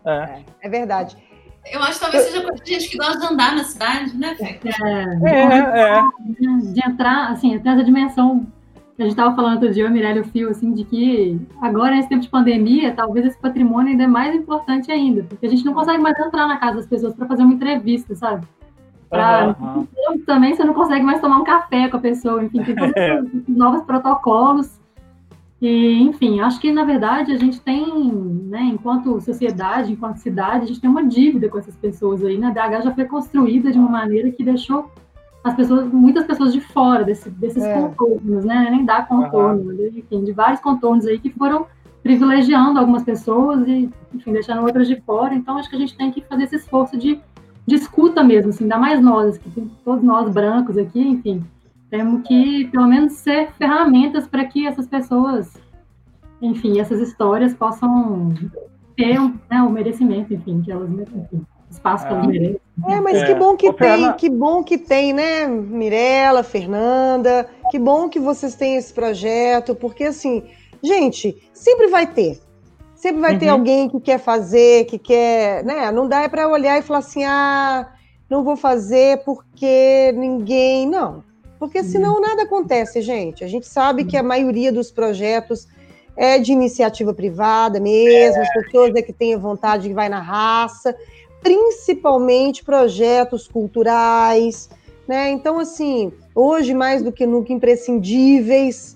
[0.06, 0.42] É.
[0.62, 1.18] É verdade.
[1.72, 4.36] Eu acho que talvez seja coisa de gente que gosta de andar na cidade, né,
[4.36, 4.60] Fê?
[5.26, 6.02] É, é.
[6.62, 8.46] de entrar, assim, até essa dimensão
[8.96, 11.96] que a gente estava falando outro dia, eu, e o Fio, assim, de que agora,
[11.96, 15.66] nesse tempo de pandemia, talvez esse patrimônio ainda é mais importante ainda, porque a gente
[15.66, 18.46] não consegue mais entrar na casa das pessoas para fazer uma entrevista, sabe?
[19.14, 19.88] Pra, Aham.
[20.26, 23.48] Também você não consegue mais tomar um café com a pessoa, enfim, tem todos esses
[23.48, 24.80] novos protocolos.
[25.62, 30.68] E, enfim, acho que, na verdade, a gente tem, né, enquanto sociedade, enquanto cidade, a
[30.68, 32.48] gente tem uma dívida com essas pessoas aí, né?
[32.48, 34.92] A DH já foi construída de uma maneira que deixou
[35.44, 37.74] as pessoas, muitas pessoas de fora desse- desses É.
[37.80, 38.68] contornos, né?
[38.72, 39.90] Nem dá contorno, né?
[39.96, 41.66] enfim, de vários contornos aí que foram
[42.02, 45.34] privilegiando algumas pessoas e, enfim, deixando outras de fora.
[45.34, 47.22] Então, acho que a gente tem que fazer esse esforço de,
[47.66, 51.44] de escuta mesmo, assim, ainda mais nós, que tem- todos nós brancos aqui, enfim,
[51.90, 55.52] temos que, pelo menos, ser ferramentas para que essas pessoas,
[56.42, 58.34] enfim, essas histórias possam
[58.98, 62.28] ter um, né, o merecimento, enfim, que elas, enfim, espaço que elas É.
[62.28, 62.58] merecem.
[62.90, 63.26] É, mas É.
[63.28, 64.14] que bom que Ô, tem, Fernanda.
[64.14, 70.06] que bom que tem, né, Mirella, Fernanda, que bom que vocês têm esse projeto, porque
[70.06, 70.44] assim,
[70.84, 72.40] gente, sempre vai ter.
[73.04, 73.52] Sempre vai ter Uhum.
[73.52, 75.92] alguém que quer fazer, que quer, né?
[75.92, 77.86] Não dá para olhar e falar assim: "Ah,
[78.30, 81.22] não vou fazer porque ninguém", não.
[81.60, 83.44] Porque senão nada acontece, gente.
[83.44, 85.68] A gente sabe que a maioria dos projetos
[86.16, 90.96] é de iniciativa privada mesmo, as pessoas é que têm vontade que vai na raça
[91.42, 94.70] principalmente projetos culturais,
[95.06, 95.30] né?
[95.30, 98.96] Então, assim, hoje mais do que nunca imprescindíveis,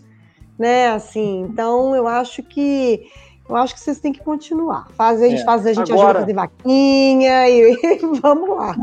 [0.57, 0.87] né?
[0.87, 3.03] Assim, então eu acho que
[3.49, 4.87] eu acho que vocês têm que continuar.
[4.97, 5.45] Faz, a gente É.
[5.45, 8.75] faz, a gente Agora- ajuda a fazer vaquinha e, vamos lá.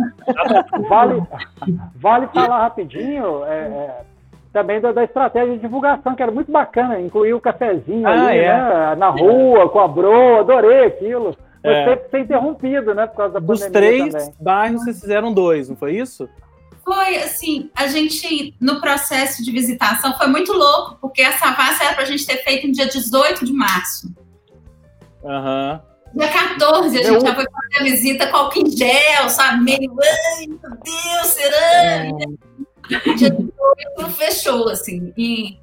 [0.89, 1.23] Vale,
[1.97, 4.01] vale falar rapidinho é, é,
[4.53, 8.39] também da, da estratégia de divulgação, que era muito bacana, incluir o cafezinho Ah, ali,
[8.39, 8.53] é.
[8.57, 11.37] né, na rua, com a broa, adorei aquilo.
[11.63, 11.85] Foi É.
[11.89, 14.35] sempre ser interrompido, né, por causa da Dos três também.
[14.41, 16.29] bairros, vocês fizeram dois, não foi isso?
[16.85, 21.95] Foi assim, a gente, no processo de visitação, foi muito louco, porque a Savassi era
[21.95, 24.13] pra gente ter feito no dia 18 de março.
[25.25, 25.81] Aham.
[26.15, 29.65] Dia 14, a Eu- gente já foi fazer a visita com álcool em gel, sabe?
[29.65, 32.03] Meio, ai, meu Deus, será?
[33.17, 35.13] Dia 18 fechou, assim.
[35.17, 35.59] E,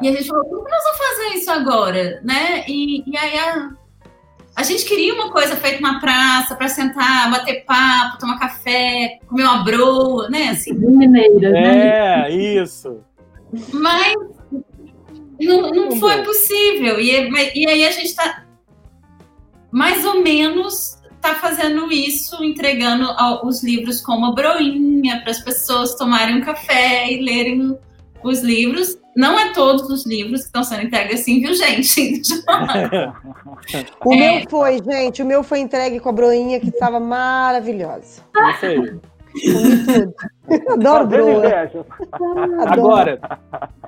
[0.00, 2.20] e a gente falou, como nós vamos fazer isso agora?
[2.24, 2.64] Né?
[2.66, 3.70] E, e aí a,
[4.56, 9.42] a gente queria uma coisa feita na praça, para sentar, bater papo, tomar café, comer
[9.44, 10.48] uma broa, né?
[10.50, 12.26] Assim, Mineiras, né?
[12.26, 13.00] É, isso.
[13.74, 14.14] mas
[15.38, 16.98] não, não foi possível.
[16.98, 17.10] E,
[17.54, 18.44] e aí a gente está
[19.70, 23.06] mais ou menos tá fazendo isso, entregando
[23.44, 27.76] os livros com uma broinha para as pessoas tomarem um café e lerem
[28.22, 28.98] os livros.
[29.16, 32.20] Não é todos os livros que estão sendo entregues assim, viu, gente?
[34.04, 34.16] O É.
[34.38, 38.22] meu foi, gente, o meu foi entregue com a broinha que estava maravilhosa.
[38.54, 38.98] Isso aí.
[40.68, 41.70] Adoro Fazendo broa.
[42.66, 43.20] Agora,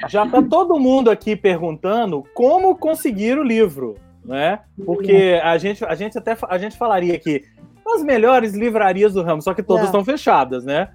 [0.08, 4.60] já tá todo mundo aqui perguntando como conseguir o livro, né?
[4.84, 7.44] Porque a gente, a gente até a gente falaria que
[7.94, 9.86] as melhores livrarias do ramo, só que todas É.
[9.86, 10.88] estão fechadas, né?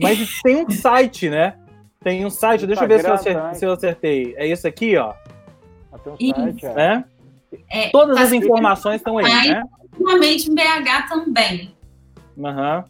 [0.00, 1.54] Mas tem um site, né?
[2.02, 4.34] Tem um site, deixa eu ver se eu, Instagram, acer- se eu acertei.
[4.38, 5.12] É esse aqui, ó,
[6.18, 6.74] Tem um site, é.
[6.74, 7.04] né?
[7.70, 9.62] É, Todas as tá informações estão aí, né?
[9.98, 11.74] Ultimamente em BH também.
[12.42, 12.84] Aham,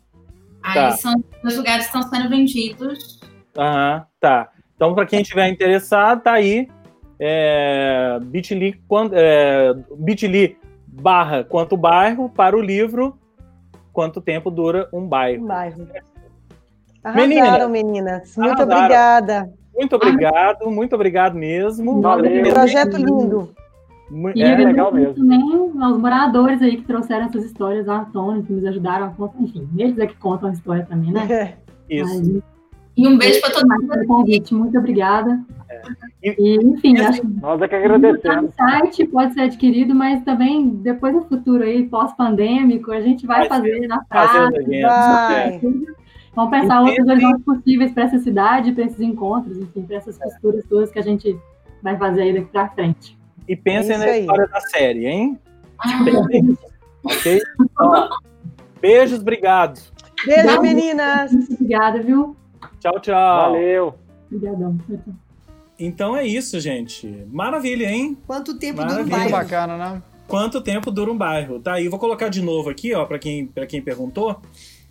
[0.63, 0.91] Aí Tá.
[0.93, 1.15] são
[1.45, 3.21] os lugares que estão sendo vendidos.
[3.57, 4.51] aham, tá.
[4.77, 6.69] Então, para quem estiver interessado, tá aí.
[7.21, 8.81] É, bit.ly,
[9.13, 10.57] é, bit.ly
[10.87, 13.19] barra quanto bairro para o livro
[13.93, 15.43] quanto tempo dura um bairro.
[15.45, 15.89] Um bairro.
[17.03, 18.37] Arrasaram, meninas.
[18.37, 18.77] Muito Arrasaram.
[18.77, 19.53] obrigada.
[19.75, 22.01] Muito obrigado, muito obrigado mesmo.
[22.01, 22.49] Valeu.
[22.49, 23.55] Um projeto lindo.
[24.35, 25.15] E É, legal mesmo.
[25.15, 25.41] também
[25.83, 29.41] aos moradores aí que trouxeram essas histórias à tona, que nos ajudaram a contar.
[29.41, 31.55] Enfim, eles é que contam a história também, né?
[31.91, 32.19] Isso.
[32.19, 32.43] Mas,
[32.97, 35.39] E um beijo para todo convite, muito obrigada.
[36.23, 38.43] E, enfim, e acho assim, que Nós é que agradecemos.
[38.45, 43.41] no site, pode ser adquirido, mas também depois no futuro aí, pós-pandêmico, a gente vai,
[43.41, 44.49] Vai fazer na Fazer praça.
[44.49, 44.83] os eventos.
[44.83, 45.49] Vai.
[45.55, 45.61] é.
[46.35, 50.17] Vamos pensar E outros horizontes possíveis para essa cidade, para esses encontros, enfim, para essas
[50.19, 51.37] costuras todas que a gente
[51.83, 53.19] vai fazer aí daqui para frente.
[53.49, 54.21] E pensem É na aí.
[54.21, 55.39] história da série, hein?
[57.05, 57.41] Ok?
[57.61, 58.09] Então,
[58.81, 59.81] beijos, obrigado.
[60.27, 61.33] Beijo, meninas.
[61.33, 62.37] Muito obrigada, viu?
[62.81, 63.53] Tchau, tchau.
[63.53, 63.95] Valeu.
[64.31, 64.77] Obrigadão.
[64.87, 65.28] Tchau, tchau.
[65.79, 67.07] Então é isso, gente.
[67.31, 68.17] Maravilha, hein?
[68.27, 69.17] Quanto tempo dura um Maravilha.
[69.19, 69.49] Muito bairro?
[69.49, 70.03] bacana, né?
[70.27, 71.61] Quanto tempo dura um bairro?
[71.61, 74.41] Tá aí, vou colocar de novo aqui, ó, para quem, pra quem perguntou,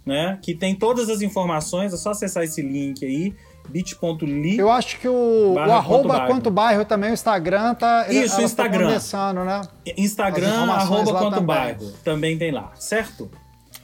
[0.06, 0.40] né?
[0.42, 3.36] Que tem todas as informações, é só acessar esse link aí,
[3.70, 4.58] bit.ly.
[4.58, 6.28] Eu acho que o, o arroba quanto bairro.
[6.28, 8.08] quanto bairro também, o Instagram tá.
[8.10, 8.88] Isso, tão Instagram.
[8.88, 9.62] começando, né?
[9.98, 11.46] Instagram, arroba quanto também.
[11.46, 11.92] bairro.
[12.04, 13.30] Também tem lá, certo?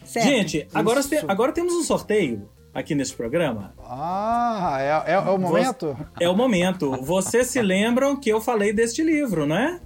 [0.03, 0.25] Certo.
[0.25, 1.25] Gente, agora, Isso.
[1.27, 3.73] agora temos um sorteio aqui nesse programa.
[3.85, 5.97] Ah, é, é, é o momento?
[6.19, 6.91] É o momento.
[7.01, 9.79] Vocês se lembram que eu falei deste livro, né?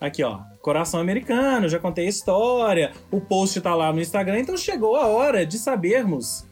[0.00, 0.40] Aqui, ó.
[0.60, 2.92] Coração Americano, já contei a história.
[3.10, 4.40] O post tá lá no Instagram.
[4.40, 6.44] Então chegou a hora de sabermos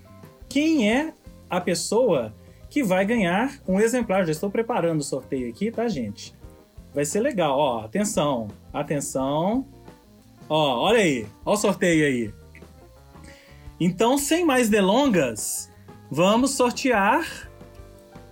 [0.49, 1.13] quem é
[1.49, 2.35] a pessoa
[2.71, 4.25] que vai ganhar um exemplar.
[4.25, 6.35] Já estou preparando o sorteio aqui, tá, gente?
[6.95, 7.59] Vai ser legal.
[7.59, 8.49] Ó, atenção.
[8.73, 9.67] Atenção.
[10.49, 11.27] Ó, olha aí.
[11.45, 12.44] Ó o sorteio aí.
[13.79, 15.71] Então, sem mais delongas,
[16.11, 17.25] vamos sortear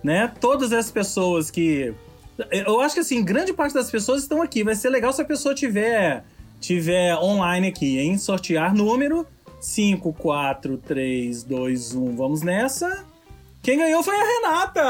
[0.03, 0.31] né?
[0.39, 1.93] Todas as pessoas que.
[2.51, 4.63] Eu acho que assim, grande parte das pessoas estão aqui.
[4.63, 6.25] Vai ser legal se a pessoa tiver,
[6.59, 8.17] tiver online aqui, hein?
[8.17, 9.25] Sortear número
[9.61, 12.15] 5, 4, 3, 2, 1.
[12.15, 13.05] Vamos nessa.
[13.61, 14.83] Quem ganhou foi a Renata!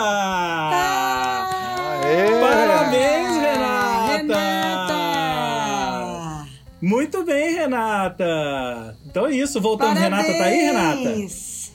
[2.01, 2.39] Aê!
[2.39, 4.17] Parabéns, Renata!
[4.17, 4.93] Renata!
[6.81, 8.97] Muito bem, Renata!
[9.13, 9.99] Então é isso, voltamos.
[9.99, 10.97] Renata tá aí, Renata?
[11.03, 11.71] Parabéns!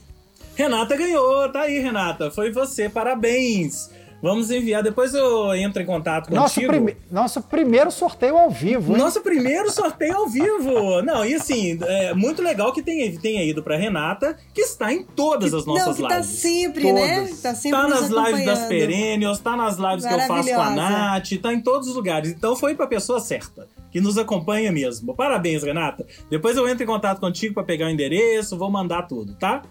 [0.56, 2.32] Renata ganhou, tá aí, Renata.
[2.32, 3.90] Foi você, parabéns.
[4.20, 6.72] Vamos enviar, depois eu entro em contato Nosso, contigo.
[6.72, 8.98] prime- nosso primeiro sorteio ao vivo, hein?
[8.98, 11.00] Nosso primeiro sorteio ao vivo.
[11.02, 15.04] Não, e assim, é muito legal que tenha, tenha ido pra Renata, que está em
[15.04, 16.40] todas as nossas Não, que tá lives.
[16.40, 17.20] sempre, né?
[17.20, 17.40] Todas.
[17.40, 18.66] Tá sempre Tá nas lives das.
[18.66, 20.70] Perennials, tá nas lives que eu faço com a.
[20.70, 22.32] Nath, tá em todos os lugares.
[22.32, 25.14] Então foi pra pessoa certa, que nos acompanha mesmo.
[25.14, 26.06] Parabéns, Renata.
[26.30, 29.62] Depois eu entro em contato contigo pra pegar o endereço, vou mandar tudo, tá?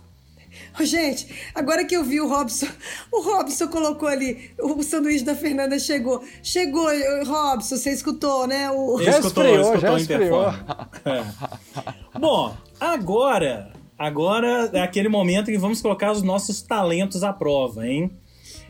[0.80, 2.68] Ô, Gente, agora que eu vi o Robson,
[3.12, 6.24] o Robson colocou ali, o sanduíche da Fernanda chegou.
[6.42, 8.72] Chegou, ô, Robson, você escutou, né?
[8.72, 9.00] O...
[9.04, 10.50] Já esfriou, já o esfriou.
[10.50, 10.66] interfone.
[11.06, 12.20] É.
[12.20, 18.10] Bom, agora, agora é aquele momento que vamos colocar os nossos talentos à prova, hein?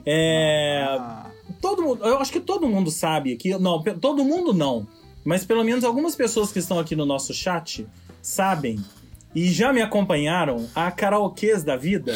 [0.05, 1.29] É, Ah,
[1.61, 4.87] todo mundo, eu acho que todo mundo sabe aqui, não, todo mundo não,
[5.27, 7.85] mas pelo menos algumas pessoas que estão aqui no nosso chat
[8.21, 8.79] sabem
[9.35, 12.13] e já me acompanharam a karaokês da vida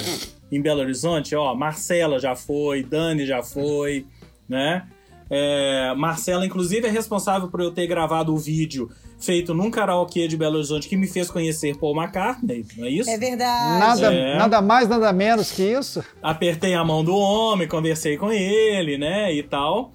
[0.49, 4.05] em Belo Horizonte, ó, Marcela já foi, Dani já foi,
[4.47, 4.87] né?
[5.29, 8.89] É, Marcela, inclusive, é responsável por eu ter gravado o vídeo
[9.19, 13.09] feito num karaokê de Belo Horizonte que me fez conhecer Paul McCartney, não é isso?
[13.09, 13.79] É verdade.
[13.79, 14.37] nada, É.
[14.37, 16.01] nada mais, nada menos que isso.
[16.23, 19.93] apertei a mão do homem, conversei com ele, né, e tal.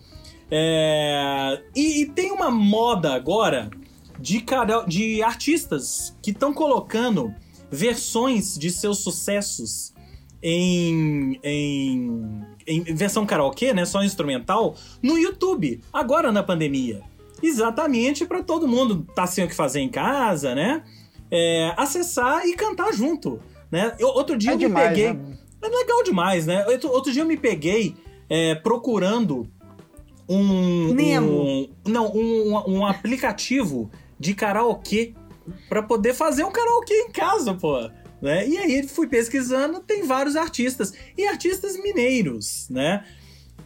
[0.50, 3.70] É, E, e tem uma moda agora
[4.18, 4.44] de,
[4.86, 7.34] de artistas que estão colocando
[7.70, 9.92] versões de seus sucessos
[10.42, 17.02] em, em, em versão karaokê, né, só instrumental, no YouTube, agora na pandemia.
[17.42, 20.82] Exatamente para todo mundo tá sem o que fazer em casa, né?
[21.30, 23.40] É, acessar e cantar junto,
[23.70, 23.94] né?
[23.98, 25.12] Eu- outro dia É eu me demais, peguei...
[25.12, 25.36] né?
[25.60, 26.64] É legal demais, né?
[26.66, 27.96] Outro, outro dia eu me peguei
[28.28, 29.48] é, procurando
[30.28, 30.92] um.
[30.94, 31.30] Nemo.
[31.42, 35.14] um- não, um, um aplicativo de karaokê
[35.68, 37.88] pra poder fazer um karaokê em casa, pô.
[38.20, 38.48] Né?
[38.48, 40.92] E aí fui pesquisando, tem vários artistas.
[41.16, 43.04] E artistas mineiros, né?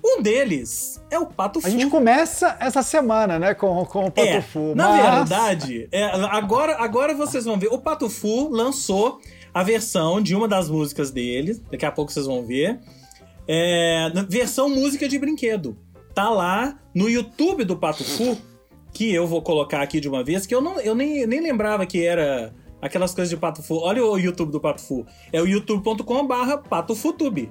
[0.05, 1.71] Um deles é o Pato A Fu.
[1.71, 4.75] gente começa essa semana, né, com, com o Pato É, Fu.
[4.75, 7.69] na mas- verdade, é, agora, agora vocês vão ver.
[7.69, 9.21] O Pato Fu lançou
[9.53, 11.61] a versão de uma das músicas dele.
[11.71, 12.81] Daqui a pouco vocês vão ver.
[13.47, 15.77] É, na- versão música de brinquedo.
[16.15, 18.37] Tá lá no YouTube do Pato Fu,
[18.93, 21.87] que eu vou colocar aqui de uma vez, que eu, não, eu nem, nem lembrava
[21.87, 23.77] que era aquelas coisas de Pato Fu.
[23.77, 25.07] Olha o YouTube do Pato Fu.
[25.33, 27.51] É o youtube.com barra patofutube,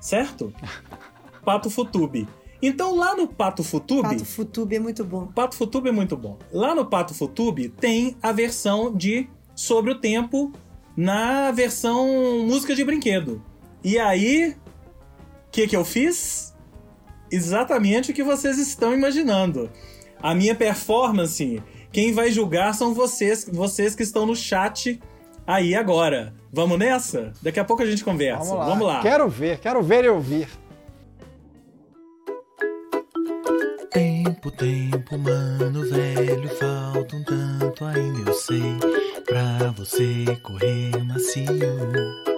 [0.00, 0.52] certo?
[1.44, 2.28] Pato Futube.
[2.62, 4.02] Então lá no Pato Futube...
[4.02, 5.26] Pato Futube é muito bom.
[5.26, 6.38] Pato Futube é muito bom.
[6.52, 10.52] Lá no Pato Futube tem a versão de Sobre o Tempo
[10.96, 13.42] na versão música de brinquedo.
[13.82, 16.49] E aí, o que, que eu fiz?
[17.30, 19.70] Exatamente o que vocês estão imaginando.
[20.22, 21.62] A minha performance,
[21.92, 25.00] quem vai julgar são vocês, vocês que estão no chat
[25.46, 26.34] aí agora.
[26.52, 27.32] Vamos nessa?
[27.42, 28.44] Daqui a pouco a gente conversa.
[28.44, 28.66] Vamos lá.
[28.66, 29.00] Vamos lá.
[29.00, 30.48] Quero ver, quero ver e ouvir.
[33.90, 38.78] Tempo, tempo, mano velho, falta um tanto ainda eu sei
[39.26, 42.29] pra você correr macio.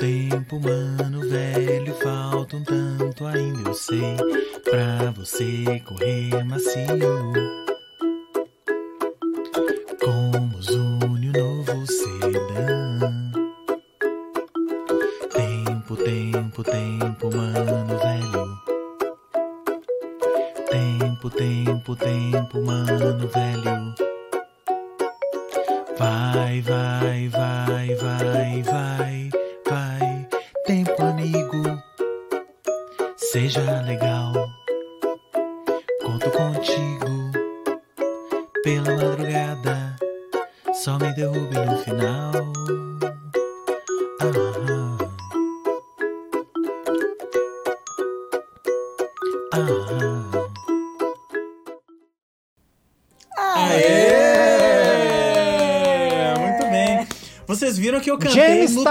[0.00, 4.16] Tempo, tempo, mano velho, falta um tanto ainda eu sei
[4.64, 7.69] pra você correr macio.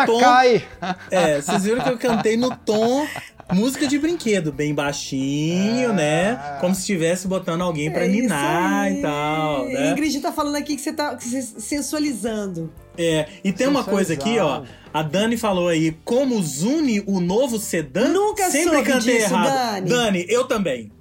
[0.06, 0.20] Tom.
[0.20, 0.64] Takai.
[1.12, 3.06] É, vocês viram que eu cantei no tom
[3.52, 5.94] música de brinquedo, bem baixinho, Ah.
[5.94, 6.58] né?
[6.62, 9.90] Como se estivesse botando alguém pra É ninar e tal, né?
[9.92, 12.72] Ingrid tá falando aqui que você tá sensualizando.
[12.98, 14.64] É, e tem uma coisa aqui, ó.
[14.94, 18.08] A Dani falou aí, como Zune o novo sedã?
[18.10, 19.86] Nunca sempre cantei disso, errado.
[19.86, 20.26] Dani.
[20.28, 20.92] eu também.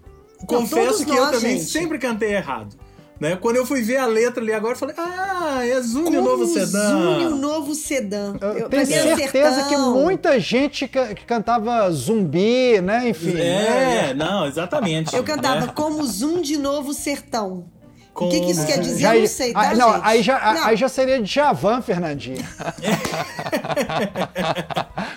[0.46, 1.70] Confesso que eu nós, também gente.
[1.70, 2.76] sempre cantei errado.
[3.20, 3.34] Né?
[3.36, 5.27] Quando eu fui ver a letra ali agora, eu falei, ah,
[5.64, 6.88] é Zune o novo sedã.
[6.90, 8.34] Zune o novo sedã.
[8.40, 8.86] Eu pra tenho é
[9.16, 13.08] certeza que muita gente ca- que cantava zumbi, né?
[13.08, 13.36] Enfim.
[13.38, 14.14] É, né?
[14.14, 15.14] não, exatamente.
[15.14, 15.72] Eu cantava né?
[15.74, 17.66] como Zoom de novo sertão.
[18.14, 19.00] O que, que isso Como- quer dizer?
[19.00, 20.02] Já- eu não sei, tá, ah, não, gente?
[20.04, 20.64] aí já, Não.
[20.64, 22.44] aí já seria de Javan, Fernandinha.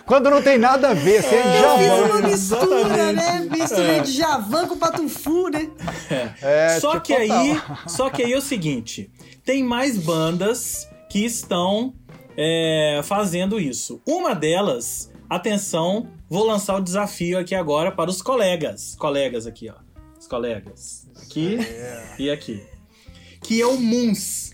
[0.05, 3.15] Quando não tem nada a ver, seria de Eu fiz uma mistura, Exatamente.
[3.15, 3.47] né?
[3.51, 5.67] Misturei de Javan com Patufu, né?
[6.41, 9.09] É, só tipo, que aí, só que aí é o seguinte,
[9.51, 11.93] tem mais bandas que estão
[12.37, 14.01] é, fazendo isso.
[14.07, 19.73] Uma delas, atenção, vou lançar o desafio aqui agora para os colegas, colegas aqui, ó,
[20.17, 21.57] os colegas, aqui
[22.17, 22.63] e aqui,
[23.43, 24.53] que é o Moons.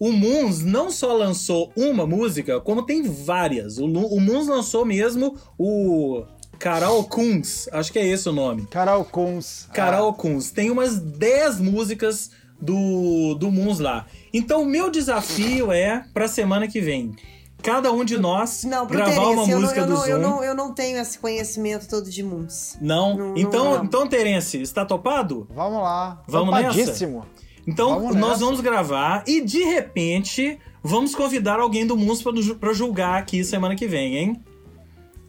[0.00, 3.78] O Moons não só lançou uma música, como tem várias.
[3.78, 6.24] O, o Moons lançou mesmo o
[6.58, 8.66] Carol Kunz, acho que é esse o nome.
[8.66, 9.68] Carol Kunz.
[9.72, 10.50] Carol Kunz.
[10.50, 14.06] Tem umas 10 músicas do, do Moons lá.
[14.34, 17.14] Então, o meu desafio é pra semana que vem.
[17.62, 20.08] Cada um de nós Não, gravar uma Terence, eu, não, música eu, do não, Zoom.
[20.08, 22.76] eu, não, eu não tenho esse conhecimento todo de Moons.
[22.78, 23.16] Não?
[23.16, 23.84] Não, então, não.
[23.84, 25.46] então, Terence, está topado?
[25.54, 26.22] Vamos lá.
[26.28, 26.74] Vamos nessa?
[27.66, 28.44] Então, Vamos nós nessa.
[28.44, 31.96] vamos gravar e, de repente, vamos convidar alguém do
[32.42, 34.42] ju- pra julgar aqui semana que vem, hein?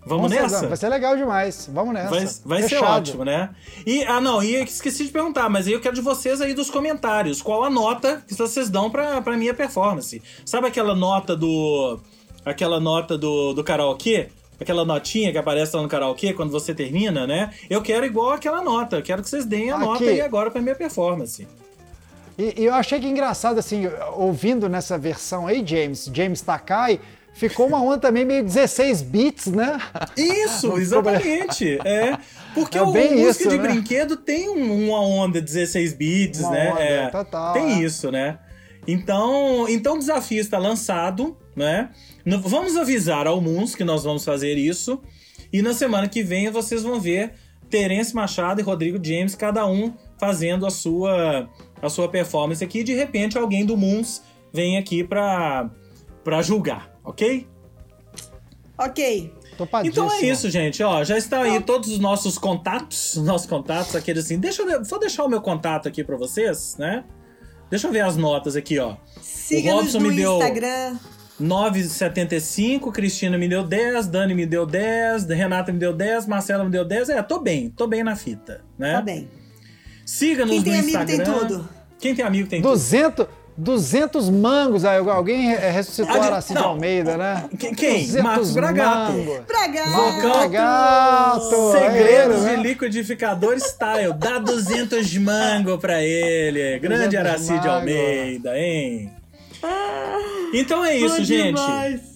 [0.05, 0.67] Vamos ser- nessa?
[0.67, 1.69] Vai ser legal demais.
[1.73, 2.09] Vamos nessa.
[2.09, 3.49] Vai, vai ser ótimo, né?
[3.85, 6.69] E, ah, não, e esqueci de perguntar, mas aí eu quero de vocês aí dos
[6.69, 7.41] comentários.
[7.41, 10.21] Qual a nota que vocês dão pra, pra minha performance?
[10.45, 11.99] Sabe aquela nota do.
[12.45, 14.29] Aquela nota do, do karaokê?
[14.61, 17.51] Aquela notinha que aparece lá no karaokê quando você termina, né?
[17.69, 18.97] Eu quero igual aquela nota.
[18.97, 19.85] Eu quero que vocês deem a Aqui.
[19.85, 21.45] nota aí agora pra minha performance.
[22.37, 23.83] E, e eu achei que engraçado, assim,
[24.13, 26.99] ouvindo nessa versão aí, James, James Takai,
[27.35, 29.77] Ficou uma onda também meio 16 bits, né?
[30.15, 31.77] Isso, exatamente.
[31.85, 32.17] É.
[32.53, 33.63] Porque É o, música isso, de né?
[33.67, 36.71] brinquedo tem um- uma onda 16 bits, Uma né?
[36.71, 37.83] onda, É, total, tem é.
[37.83, 38.39] isso, né?
[38.87, 41.89] Então, então o desafio está lançado, né?
[42.25, 45.01] Vamos avisar ao Muns que nós vamos fazer isso.
[45.51, 47.33] E na semana que vem vocês vão ver
[47.69, 51.49] Terence Machado e Rodrigo James, cada um fazendo a sua,
[51.81, 52.79] a sua performance aqui.
[52.79, 54.21] E de repente alguém do Muns
[54.53, 55.69] vem aqui para
[56.41, 57.47] julgar, ok?
[58.77, 59.33] Ok.
[59.85, 60.83] Então é isso, gente.
[60.83, 64.37] Ó, já está aí todos os nossos contatos, os nossos contatos, aqueles assim.
[64.37, 67.05] Deixa eu vou deixar o meu contato aqui pra vocês, né?
[67.69, 68.95] Deixa eu ver as notas aqui, ó.
[69.21, 70.97] Siga-nos Robson no me deu- Instagram.
[71.41, 76.69] 9,75, Cristina me deu 10, Dani me deu 10, Renata me deu 10, Marcela me
[76.71, 77.09] deu 10.
[77.09, 78.93] É, tô bem, tô bem na fita, né?
[78.93, 79.29] Tá bem.
[80.05, 81.23] Siga-nos Quem no tem amigo Instagram.
[81.25, 81.69] tem tudo.
[81.99, 82.71] Quem tem amigo tem tudo.
[83.57, 84.85] 200, 200 mangos.
[84.85, 86.59] Aí alguém re- ressuscitou Ah, de- Aracide.
[86.59, 87.49] Almeida, né?
[87.57, 87.73] Quem?
[87.73, 88.01] quem?
[88.05, 89.11] 200 Marcos Bragato.
[89.13, 89.39] mangos.
[89.47, 89.91] Bragado.
[90.21, 90.49] Vulcão.
[90.49, 92.63] Gato, Segredos é ele, de né?
[92.69, 94.13] liquidificador style.
[94.13, 96.79] Dá 200 de mango pra ele.
[96.79, 97.67] Grande 200 Aracide.
[97.67, 99.11] Almeida, hein?
[100.53, 101.55] Então é isso, gente.
[101.55, 102.15] demais.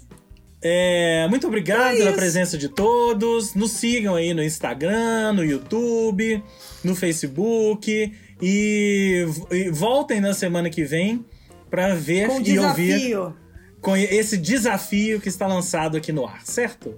[0.61, 3.55] É, muito obrigado É pela presença de todos.
[3.55, 6.43] Nos sigam aí no Instagram, no YouTube,
[6.83, 8.13] no Facebook.
[8.41, 11.25] E, e voltem na semana que vem
[11.69, 13.35] pra ver Com e ouvir desafio.
[13.81, 16.95] com esse desafio que está lançado aqui no ar, certo?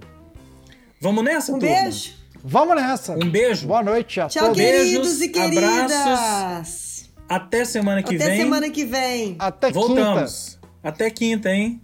[1.00, 1.74] Vamos nessa, Um turma?
[1.82, 2.12] beijo.
[2.44, 3.12] Vamos nessa.
[3.14, 3.66] Um beijo.
[3.66, 4.58] Boa noite a Tchau, todos.
[4.58, 5.92] Beijos, queridos e queridas.
[5.92, 7.10] abraços.
[7.28, 8.36] Até semana que Até vem.
[8.38, 9.36] semana que vem.
[9.38, 9.78] Até quinta.
[9.80, 10.58] Voltamos.
[10.82, 11.80] Até quinta, hein?